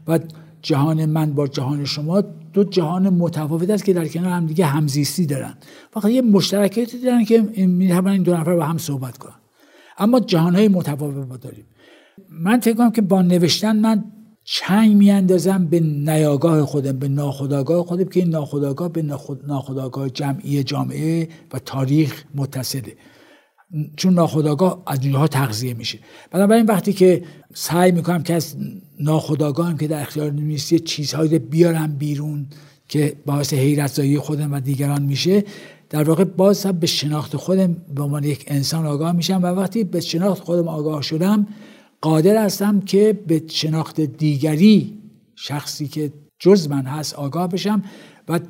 و 0.09 0.19
جهان 0.63 1.07
من 1.07 1.33
با 1.33 1.47
جهان 1.47 1.85
شما 1.85 2.21
دو 2.53 2.65
جهان 2.65 3.09
متفاوت 3.09 3.71
است 3.71 3.85
که 3.85 3.93
در 3.93 4.09
کنار 4.09 4.33
هم 4.33 4.47
دیگه 4.47 4.67
همزیستی 4.67 5.27
دارن. 5.27 5.55
فقط 5.93 6.11
یه 6.11 6.23
مشترکاتی 6.23 6.99
دارن 6.99 7.25
که 7.25 7.41
می 7.67 7.93
این 7.93 8.23
دو 8.23 8.37
نفر 8.37 8.57
با 8.57 8.65
هم 8.65 8.79
صحبت 8.79 9.19
کنن. 9.19 9.35
اما 9.99 10.21
جهان 10.21 10.55
های 10.55 10.69
متفاوت 10.69 11.29
ما 11.29 11.37
داریم. 11.37 11.65
من 12.31 12.61
فکر 12.61 12.75
کنم 12.75 12.91
که 12.91 13.03
با 13.03 13.23
نوشتن 13.23 13.77
من 13.77 14.05
چنگ 14.53 14.97
میاندازم 14.97 15.67
به 15.67 15.81
نیاگاه 15.81 16.67
خودم 16.67 16.99
به 16.99 17.09
ناخداگاه 17.09 17.87
خودم 17.87 18.05
که 18.05 18.21
این 18.21 18.29
ناخداگاه 18.29 18.89
به 18.89 19.03
ناخداگاه 19.47 20.11
جمعی 20.11 20.63
جامعه 20.63 21.29
و 21.53 21.59
تاریخ 21.59 22.25
متصله. 22.35 22.97
چون 23.97 24.15
ناخداگاه 24.15 24.83
از 24.87 25.05
اونها 25.05 25.27
تغذیه 25.27 25.75
میشه. 25.75 25.99
بنابراین 26.31 26.67
وقتی 26.67 26.93
که 26.93 27.23
سعی 27.55 27.93
می‌کنم 27.93 28.23
که 28.23 28.35
از 28.35 28.57
ناخداگاهم 29.01 29.77
که 29.77 29.89
در 29.89 30.03
اختیار 30.03 30.31
نیست 30.31 30.75
چیزهایی 30.75 31.39
بیارم 31.39 31.97
بیرون 31.97 32.47
که 32.89 33.17
باعث 33.27 33.55
حیرت 33.55 33.93
زایی 33.93 34.19
خودم 34.19 34.53
و 34.53 34.61
دیگران 34.61 35.03
میشه 35.03 35.45
در 35.91 36.03
واقع 36.03 36.25
باز 36.25 36.67
هم 36.67 36.73
به 36.73 36.87
شناخت 36.87 37.37
خودم 37.37 37.77
به 37.95 38.03
عنوان 38.03 38.25
یک 38.25 38.45
انسان 38.49 38.87
آگاه 38.87 39.13
میشم 39.13 39.43
و 39.43 39.47
وقتی 39.47 39.85
به 39.85 40.01
شناخت 40.01 40.43
خودم 40.43 40.69
آگاه 40.69 41.03
شدم 41.03 41.47
قادر 42.01 42.45
هستم 42.45 42.81
که 42.81 43.19
به 43.27 43.43
شناخت 43.49 44.01
دیگری 44.01 44.99
شخصی 45.37 45.89
که 45.89 46.13
جز 46.39 46.69
من 46.69 46.83
هست 46.83 47.15
آگاه 47.15 47.49
بشم 47.49 47.83
و 48.29 48.41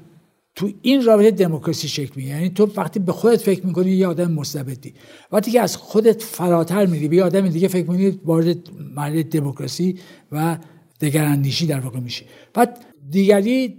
تو 0.55 0.71
این 0.83 1.05
رابطه 1.05 1.31
دموکراسی 1.31 1.89
شکل 1.89 2.13
می‌گیره. 2.17 2.37
یعنی 2.37 2.51
تو 2.51 2.73
وقتی 2.77 2.99
به 3.01 3.13
خودت 3.13 3.41
فکر 3.41 3.67
می‌کنی 3.67 3.91
یه 3.91 4.07
آدم 4.07 4.33
مستبدی 4.33 4.95
وقتی 5.33 5.51
که 5.51 5.61
از 5.61 5.77
خودت 5.77 6.23
فراتر 6.23 6.87
میری 6.87 7.09
به 7.09 7.17
یه 7.17 7.25
آدم 7.25 7.49
دیگه 7.49 7.69
فکر 7.69 7.91
می‌کنی 7.91 8.21
وارد 8.25 8.57
مرحله 8.95 9.23
دموکراسی 9.23 9.99
و 10.33 10.59
دگراندیشی 11.01 11.67
در 11.67 11.81
واقع 11.81 12.01
میشی. 12.01 12.25
بعد 12.55 12.85
دیگری 13.11 13.79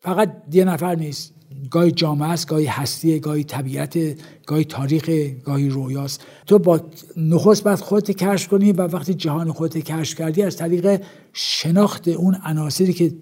فقط 0.00 0.42
یه 0.52 0.64
نفر 0.64 0.94
نیست. 0.94 1.34
گاهی 1.70 1.90
جامعه 1.90 2.28
است 2.28 2.48
گاهی 2.48 2.66
هستیه 2.66 3.18
گاهی 3.18 3.44
طبیعت 3.44 3.98
گاهی 4.46 4.64
تاریخ 4.64 5.10
گاهی 5.44 5.68
رویاست. 5.68 6.24
تو 6.46 6.58
با 6.58 6.80
نخست 7.16 7.64
باید 7.64 7.78
خودت 7.78 8.10
کشف 8.10 8.48
کنی 8.48 8.72
و 8.72 8.82
وقتی 8.82 9.14
جهان 9.14 9.52
خودت 9.52 9.78
کشف 9.78 10.18
کردی 10.18 10.42
از 10.42 10.56
طریق 10.56 11.02
شناخت 11.32 12.08
اون 12.08 12.36
عناصری 12.44 12.92
که 12.92 13.12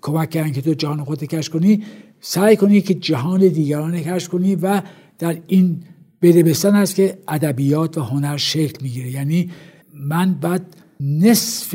کمک 0.00 0.30
کردن 0.30 0.52
که 0.52 0.62
تو 0.62 0.74
جهان 0.74 1.04
خودت 1.04 1.24
کشف 1.24 1.52
کنی 1.52 1.84
سعی 2.20 2.56
کنی 2.56 2.80
که 2.80 2.94
جهان 2.94 3.48
دیگران 3.48 4.00
کشف 4.00 4.28
کنی 4.28 4.54
و 4.54 4.82
در 5.18 5.38
این 5.46 5.82
بدبستان 6.22 6.74
است 6.74 6.94
که 6.94 7.18
ادبیات 7.28 7.98
و 7.98 8.02
هنر 8.02 8.36
شکل 8.36 8.82
می‌گیره. 8.82 9.10
یعنی 9.10 9.50
من 9.94 10.34
بعد 10.34 10.76
نصف 11.00 11.74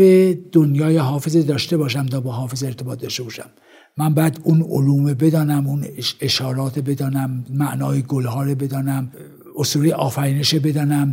دنیای 0.51 0.97
حافظ 0.97 1.37
داشته 1.37 1.77
باشم 1.77 2.05
تا 2.05 2.21
با 2.21 2.31
حافظ 2.31 2.63
ارتباط 2.63 2.99
داشته 2.99 3.23
باشم. 3.23 3.49
من 3.97 4.13
بعد 4.13 4.39
اون 4.43 4.61
علوم 4.61 5.13
بدانم 5.13 5.67
اون 5.67 5.85
اشارات 6.21 6.79
بدانم 6.79 7.45
معنای 7.49 8.01
گلها 8.01 8.43
رو 8.43 8.55
بدانم 8.55 9.11
اصولی 9.57 9.91
آفرینش 9.91 10.55
بدانم. 10.55 11.11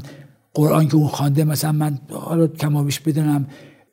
قرآن 0.54 0.88
که 0.88 0.94
اون 0.94 1.08
خوانده 1.08 1.44
مثلا 1.44 1.72
من 1.72 1.98
حالا 2.10 2.46
کمابیش 2.46 3.00
بدانم 3.00 3.46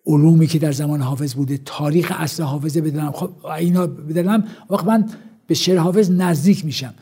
علومی 0.05 0.47
که 0.47 0.59
در 0.59 0.71
زمان 0.71 1.01
حافظ 1.01 1.33
بوده 1.33 1.59
تاریخ 1.65 2.13
اصل 2.15 2.43
حافظه 2.43 2.81
بدانم. 2.81 3.11
خب 3.11 3.45
اینا 3.45 3.87
بدانم 3.87 4.43
وقت 4.69 4.85
من 4.85 5.05
به 5.47 5.53
شعر 5.53 5.77
حافظ 5.77 6.11
نزدیک 6.11 6.65
میشم. 6.65 6.93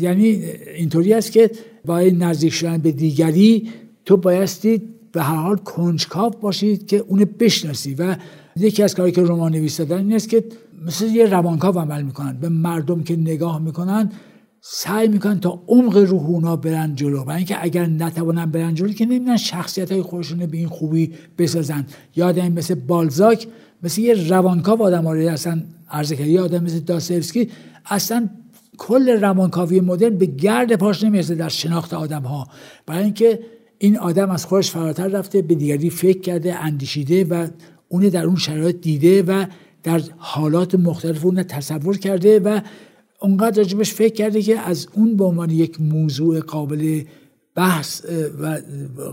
یعنی 0.00 0.26
اینطوری 0.76 1.14
است 1.14 1.32
که 1.32 1.50
با 1.84 2.00
نزدیک 2.00 2.52
شدن 2.52 2.78
به 2.78 2.92
دیگری 2.92 3.68
تو 4.04 4.16
بایستی 4.16 4.82
به 5.12 5.22
هر 5.22 5.36
حال 5.36 5.56
کنجکاو 5.56 6.30
باشید 6.30 6.86
که 6.86 6.96
اونو 6.96 7.24
بشناسی. 7.38 7.94
و 7.94 8.16
یکی 8.56 8.82
از 8.82 8.94
کاری 8.94 9.12
که 9.12 9.22
رمان 9.22 9.52
نویس 9.52 9.76
دادن 9.76 9.98
این 9.98 10.12
است 10.12 10.28
که 10.28 10.44
مثل 10.86 11.06
یه 11.06 11.26
روانکاو 11.26 11.78
عمل 11.78 12.02
می‌کنن. 12.02 12.38
به 12.40 12.48
مردم 12.48 13.02
که 13.02 13.16
نگاه 13.16 13.58
می‌کنن 13.58 14.12
سعی 14.60 15.08
می‌کنن 15.08 15.40
تا 15.40 15.62
عمق 15.68 15.96
روح 15.96 16.26
اونا 16.26 16.56
برن 16.56 16.94
جلو. 16.94 17.22
و 17.24 17.30
اینکه 17.30 17.64
اگر 17.64 17.86
نتوانن 17.86 18.46
برن 18.46 18.74
جلو 18.74 18.92
که 18.92 19.06
نمی‌دونن 19.06 19.36
شخصیت 19.36 19.92
های 19.92 20.02
خودشون 20.02 20.46
به 20.46 20.56
این 20.56 20.68
خوبی 20.68 21.12
بسازن. 21.38 21.86
یادم 22.16 22.52
مثل 22.52 22.74
بالزاک 22.74 23.46
مثل 23.82 24.00
یه 24.00 24.28
روانکاو 24.28 24.82
آدم 24.82 25.04
ها 25.04 25.12
اصلا 25.12 25.62
عرض 25.90 26.12
کرد 26.12 26.36
آدم 26.36 26.64
مثل 26.64 26.78
داستایوسکی 26.78 27.48
اصلا 27.86 28.28
کل 28.78 29.08
روانکاوی 29.20 29.80
مدرن 29.80 30.18
به 30.18 30.26
گرد 30.26 30.76
پاش 30.76 31.04
نمی‌رسه 31.04 31.34
در 31.34 31.48
شناخت 31.48 31.94
آدم 31.94 32.22
ها. 32.22 32.48
برای 32.86 33.04
اینکه 33.04 33.40
این 33.78 33.98
آدم 33.98 34.30
از 34.30 34.44
خودش 34.46 34.70
فراتر 34.70 35.08
رفته 35.08 35.42
به 35.42 35.54
دیگری 35.54 35.90
فکر 35.90 36.20
کرده 36.20 36.54
اندیشیده 36.54 37.24
و 37.24 37.46
اون 37.88 38.08
در 38.08 38.24
اون 38.24 38.36
شرایط 38.36 38.80
دیده 38.80 39.22
و 39.22 39.44
در 39.82 40.00
حالات 40.16 40.74
مختلف 40.74 41.24
اون 41.24 41.42
تصور 41.42 41.98
کرده 41.98 42.38
و 42.38 42.60
اونقدر 43.20 43.56
راجبش 43.56 43.92
فکر 43.92 44.14
کرده 44.14 44.42
که 44.42 44.58
از 44.58 44.88
اون 44.94 45.16
به 45.16 45.24
عنوان 45.24 45.50
یک 45.50 45.80
موضوع 45.80 46.40
قابل 46.40 47.02
بحث 47.54 48.04
و 48.40 48.58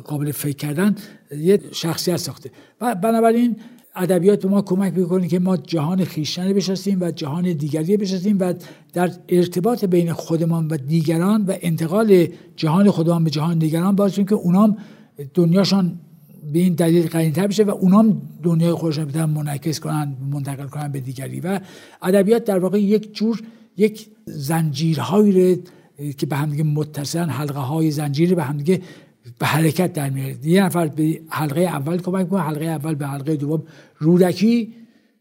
قابل 0.04 0.32
فکر 0.32 0.56
کردن 0.56 0.96
یه 1.38 1.60
شخصیت 1.72 2.18
ساخته. 2.18 2.52
و 2.82 2.96
بنابراین 2.96 3.56
ادبیات 3.96 4.42
به 4.42 4.50
ما 4.50 4.62
کمک 4.62 4.98
می‌کنه 4.98 5.28
که 5.28 5.40
ما 5.40 5.58
جهان 5.58 6.04
خیشتن 6.04 6.54
بشناسیم 6.54 7.02
و 7.02 7.12
جهان 7.12 7.54
دیگری 7.54 7.98
بشناسیم 7.98 8.38
و 8.40 8.54
در 8.94 9.12
ارتباط 9.30 9.86
بین 9.86 10.14
خودمان 10.14 10.68
و 10.68 10.78
دیگران 10.78 11.46
و 11.46 11.54
انتقال 11.62 12.28
جهان 12.56 12.92
خودمان 12.92 13.24
به 13.24 13.30
جهان 13.30 13.58
دیگران 13.58 13.96
باعث 13.96 14.20
که 14.20 14.36
اونام 14.36 14.78
دنیاشان 15.34 16.00
به 16.54 16.60
این 16.60 16.74
دلیل 16.74 17.08
قرینتر 17.08 17.48
بشه 17.48 17.64
و 17.64 17.70
اونام 17.70 18.22
دنیای 18.44 18.74
خودشون 18.74 19.06
بتونن 19.06 19.26
منعکس 19.26 19.80
کنن 19.80 20.18
منتقل 20.32 20.68
کنن 20.68 20.92
به 20.92 21.00
دیگری. 21.00 21.40
و 21.40 21.60
ادبیات 22.02 22.44
در 22.46 22.60
واقع 22.60 22.82
یک 22.82 23.16
جور 23.16 23.42
یک 23.78 24.08
زنجیرهایی 24.26 25.64
که 26.18 26.26
به 26.26 26.36
هم 26.36 26.50
دیگه 26.50 26.64
متصلن 26.64 27.30
حلقه 27.30 27.60
های 27.60 27.92
زنجیری 27.92 28.36
به 28.36 28.44
هم 28.44 28.58
دیگه 28.58 28.82
به 29.40 29.46
حرکت 29.46 29.94
در 29.94 30.10
میاره. 30.10 30.38
یه 30.44 30.64
نفر 30.64 30.88
به 30.88 31.22
حلقه 31.30 31.62
اول 31.62 31.98
کمک 31.98 32.24
می‌کنه 32.24 32.42
حلقه 32.42 32.66
اول 32.66 32.96
به 32.96 33.08
حلقه 33.08 33.36
دوم 33.36 33.64
رودکی 33.98 34.74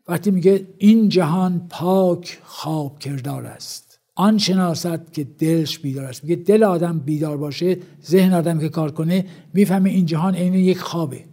وقتی 0.08 0.30
میگه 0.30 0.66
این 0.78 1.08
جهان 1.08 1.66
پاک 1.70 2.38
خواب 2.44 2.98
کردار 2.98 3.46
است. 3.46 3.86
آن 4.18 4.38
شناست 4.38 5.12
که 5.12 5.24
دلش 5.24 5.79
بیدار 5.79 6.05
است. 6.05 6.24
میگه 6.24 6.37
دل 6.37 6.62
آدم 6.62 6.98
بیدار 6.98 7.37
باشه 7.37 7.79
ذهن 8.05 8.33
آدم 8.33 8.59
که 8.59 8.68
کار 8.68 8.90
کنه 8.90 9.26
می‌فهمه 9.55 9.90
این 9.90 10.07
جهان 10.07 10.35
عین 10.35 10.55
یک 10.55 10.79
خوابه. 10.79 11.24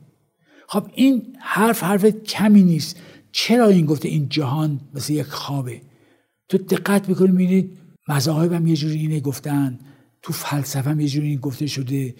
خب 0.68 0.86
این 0.96 1.36
حرف 1.40 1.84
حرف 1.84 2.06
کمی 2.06 2.64
نیست. 2.64 3.00
چرا 3.32 3.68
این 3.68 3.86
گفته 3.86 4.08
این 4.08 4.30
جهان 4.30 4.80
مثل 4.94 5.14
یک 5.14 5.26
خوابه؟ 5.26 5.82
تو 6.50 6.58
دقت 6.58 7.10
می‌کنی 7.10 7.32
می‌بینید 7.32 7.78
مذاهب 8.08 8.54
هم 8.54 8.68
یه 8.68 8.76
جوری 8.76 9.00
اینه 9.00 9.20
گفتن 9.20 9.80
تو 10.22 10.34
فلسفه 10.34 10.90
هم 10.90 11.00
یه 11.00 11.08
جوری 11.08 11.28
این 11.28 11.40
گفته 11.40 11.68
شده. 11.68 12.16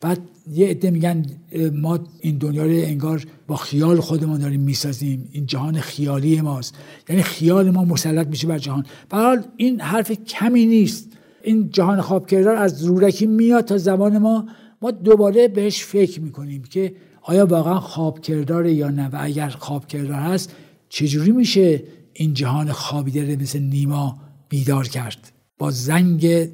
بعد 0.00 0.20
یه 0.52 0.68
عده 0.68 0.90
میگن 0.90 1.26
ما 1.74 1.98
این 2.20 2.38
دنیا 2.38 2.62
رو 2.62 2.70
انگار 2.70 3.26
با 3.46 3.56
خیال 3.56 4.00
خودمون 4.00 4.40
داریم 4.40 4.60
می‌سازیم. 4.60 5.28
این 5.32 5.46
جهان 5.46 5.80
خیالی 5.80 6.40
ماست. 6.40 6.74
یعنی 7.08 7.22
خیال 7.22 7.70
ما 7.70 7.84
مسلط 7.84 8.26
میشه 8.26 8.46
بر 8.46 8.58
جهان. 8.58 8.86
حال 9.12 9.42
این 9.56 9.80
حرف 9.80 10.12
کمی 10.12 10.66
نیست. 10.66 11.08
این 11.42 11.70
جهان 11.70 12.00
خواب 12.00 12.26
کردار 12.26 12.56
از 12.56 12.84
رورکی 12.84 13.26
میاد 13.26 13.64
تا 13.64 13.78
زمان 13.78 14.18
ما. 14.18 14.46
ما 14.82 14.90
دوباره 14.90 15.48
بهش 15.48 15.84
فکر 15.84 16.20
می‌کنیم 16.20 16.62
که 16.62 16.94
آیا 17.22 17.46
واقعا 17.46 17.80
خواب 17.80 18.20
کردار 18.20 18.66
یا 18.66 18.90
نه؟ 18.90 19.08
و 19.08 19.16
اگر 19.20 19.48
خواب 19.48 19.86
کردار 19.86 20.12
هست 20.12 20.52
چجوری 20.88 21.32
میشه 21.32 21.82
این 22.12 22.34
جهان 22.34 22.72
خوابیده 22.72 23.36
مثل 23.36 23.58
نیما 23.58 24.18
بیدار 24.48 24.88
کرد؟ 24.88 25.32
با 25.58 25.70
زنگ 25.70 26.48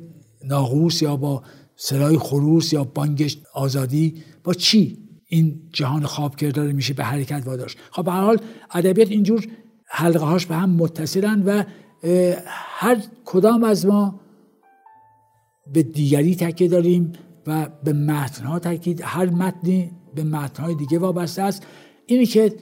ناغوس 0.44 1.02
یا 1.02 1.16
با 1.16 1.42
سرای 1.76 2.18
خروس 2.18 2.72
یا 2.72 2.84
بانگ 2.84 3.32
آزادی 3.54 4.22
با 4.44 4.54
چی 4.54 4.98
این 5.28 5.60
جهان 5.72 6.06
خواب 6.06 6.36
کرده 6.36 6.72
میشه 6.72 6.94
به 6.94 7.04
حرکت 7.04 7.42
واداشت؟ 7.46 7.78
خب 7.90 8.04
به 8.04 8.12
هر 8.12 8.20
حال 8.20 8.38
ادبیات 8.74 9.10
اینجور 9.10 9.46
حلقه 9.86 10.24
هاش 10.24 10.46
به 10.46 10.54
هم 10.54 10.70
متصلن 10.70 11.42
و 11.42 11.62
هر 12.46 12.98
کدام 13.24 13.64
از 13.64 13.86
ما 13.86 14.20
به 15.72 15.82
دیگری 15.82 16.36
تکیه 16.36 16.68
داریم 16.68 17.12
و 17.46 17.68
به 17.84 17.92
متنها 17.92 18.58
تاکید 18.58 19.00
هر 19.04 19.26
متنی 19.26 19.90
به 20.14 20.24
متنهای 20.24 20.74
دیگه 20.74 20.98
وابسته 20.98 21.42
است. 21.42 21.66
اینی 22.06 22.26
که 22.26 22.54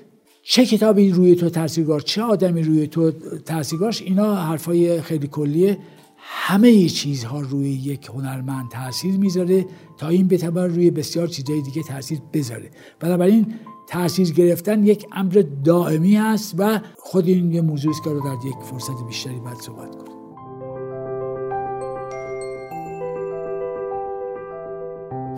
چه 0.42 0.66
کتابی 0.66 1.10
روی 1.10 1.34
تو 1.34 1.50
تاثیرگذار 1.50 2.00
چه 2.00 2.22
آدمی 2.22 2.62
روی 2.62 2.86
تو 2.86 3.10
تاثیرگذارش 3.38 4.02
اینا 4.02 4.34
حرفای 4.34 5.00
خیلی 5.00 5.26
کلیه. 5.26 5.78
همه 6.24 6.88
چیزها 6.88 7.40
روی 7.40 7.68
یک 7.68 8.06
هنرمند 8.06 8.70
تاثیر 8.70 9.16
می‌ذاره 9.16 9.66
تا 9.96 10.08
این 10.08 10.28
بتوان 10.28 10.70
روی 10.74 10.90
بسیار 10.90 11.26
چیزهای 11.26 11.62
دیگه 11.62 11.82
تاثیر 11.82 12.18
بذاره 12.32 12.70
بنابراین 13.00 13.54
تاثیر 13.88 14.32
گرفتن 14.32 14.86
یک 14.86 15.06
امر 15.12 15.44
دائمی 15.64 16.16
است 16.16 16.54
و 16.58 16.80
خود 16.98 17.28
این 17.28 17.52
یه 17.52 17.60
موضوعی 17.60 17.94
است 17.94 18.04
که 18.04 18.10
رو 18.10 18.20
در 18.20 18.46
یک 18.48 18.54
فرصت 18.64 19.06
بیشتری 19.06 19.40
باید 19.40 19.56
صحبت 19.56 19.96
کنیم 19.96 20.12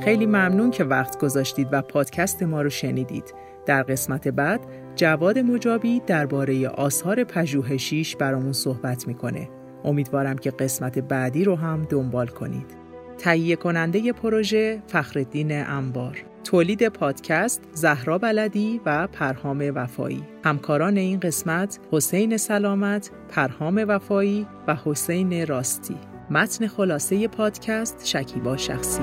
خیلی 0.01 0.27
ممنون 0.27 0.71
که 0.71 0.85
وقت 0.85 1.21
گذاشتید 1.21 1.69
و 1.73 1.83
پادکست 1.83 2.43
ما 2.43 2.63
رو 2.63 2.71
شنیدید. 2.71 3.35
در 3.67 3.83
قسمت 3.83 4.29
بعد 4.29 4.61
جواد 4.97 5.39
مجابی 5.39 6.01
درباره 6.07 6.69
آثار 6.69 7.25
پژوهشیش 7.25 8.17
برامون 8.17 8.53
صحبت 8.53 9.09
می‌کنه. 9.09 9.49
امیدوارم 9.85 10.39
که 10.39 10.51
قسمت 10.51 10.99
بعدی 10.99 11.45
رو 11.45 11.57
هم 11.57 11.87
دنبال 11.91 12.27
کنید. 12.27 12.85
تهیه 13.19 13.57
کننده 13.57 14.13
پروژه 14.13 14.83
فخردین 14.87 15.53
انبار 15.53 16.25
تولید 16.45 16.89
پادکست 16.89 17.63
زهرا 17.73 18.19
بلدی 18.19 18.81
و 18.87 19.07
پرهام 19.07 19.73
وفایی. 19.75 20.25
همکاران 20.45 20.97
این 20.97 21.21
قسمت 21.21 21.79
حسین 21.93 22.37
سلامت 22.37 23.11
پرهام 23.29 23.85
وفایی 23.89 24.47
و 24.67 24.77
حسین 24.85 25.47
راستی. 25.47 25.97
متن 26.31 26.67
خلاصه 26.67 27.29
پادکست 27.29 28.07
شکیبا 28.07 28.57
شخصی 28.57 29.03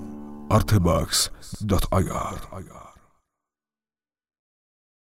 artebox.ir 0.51 2.80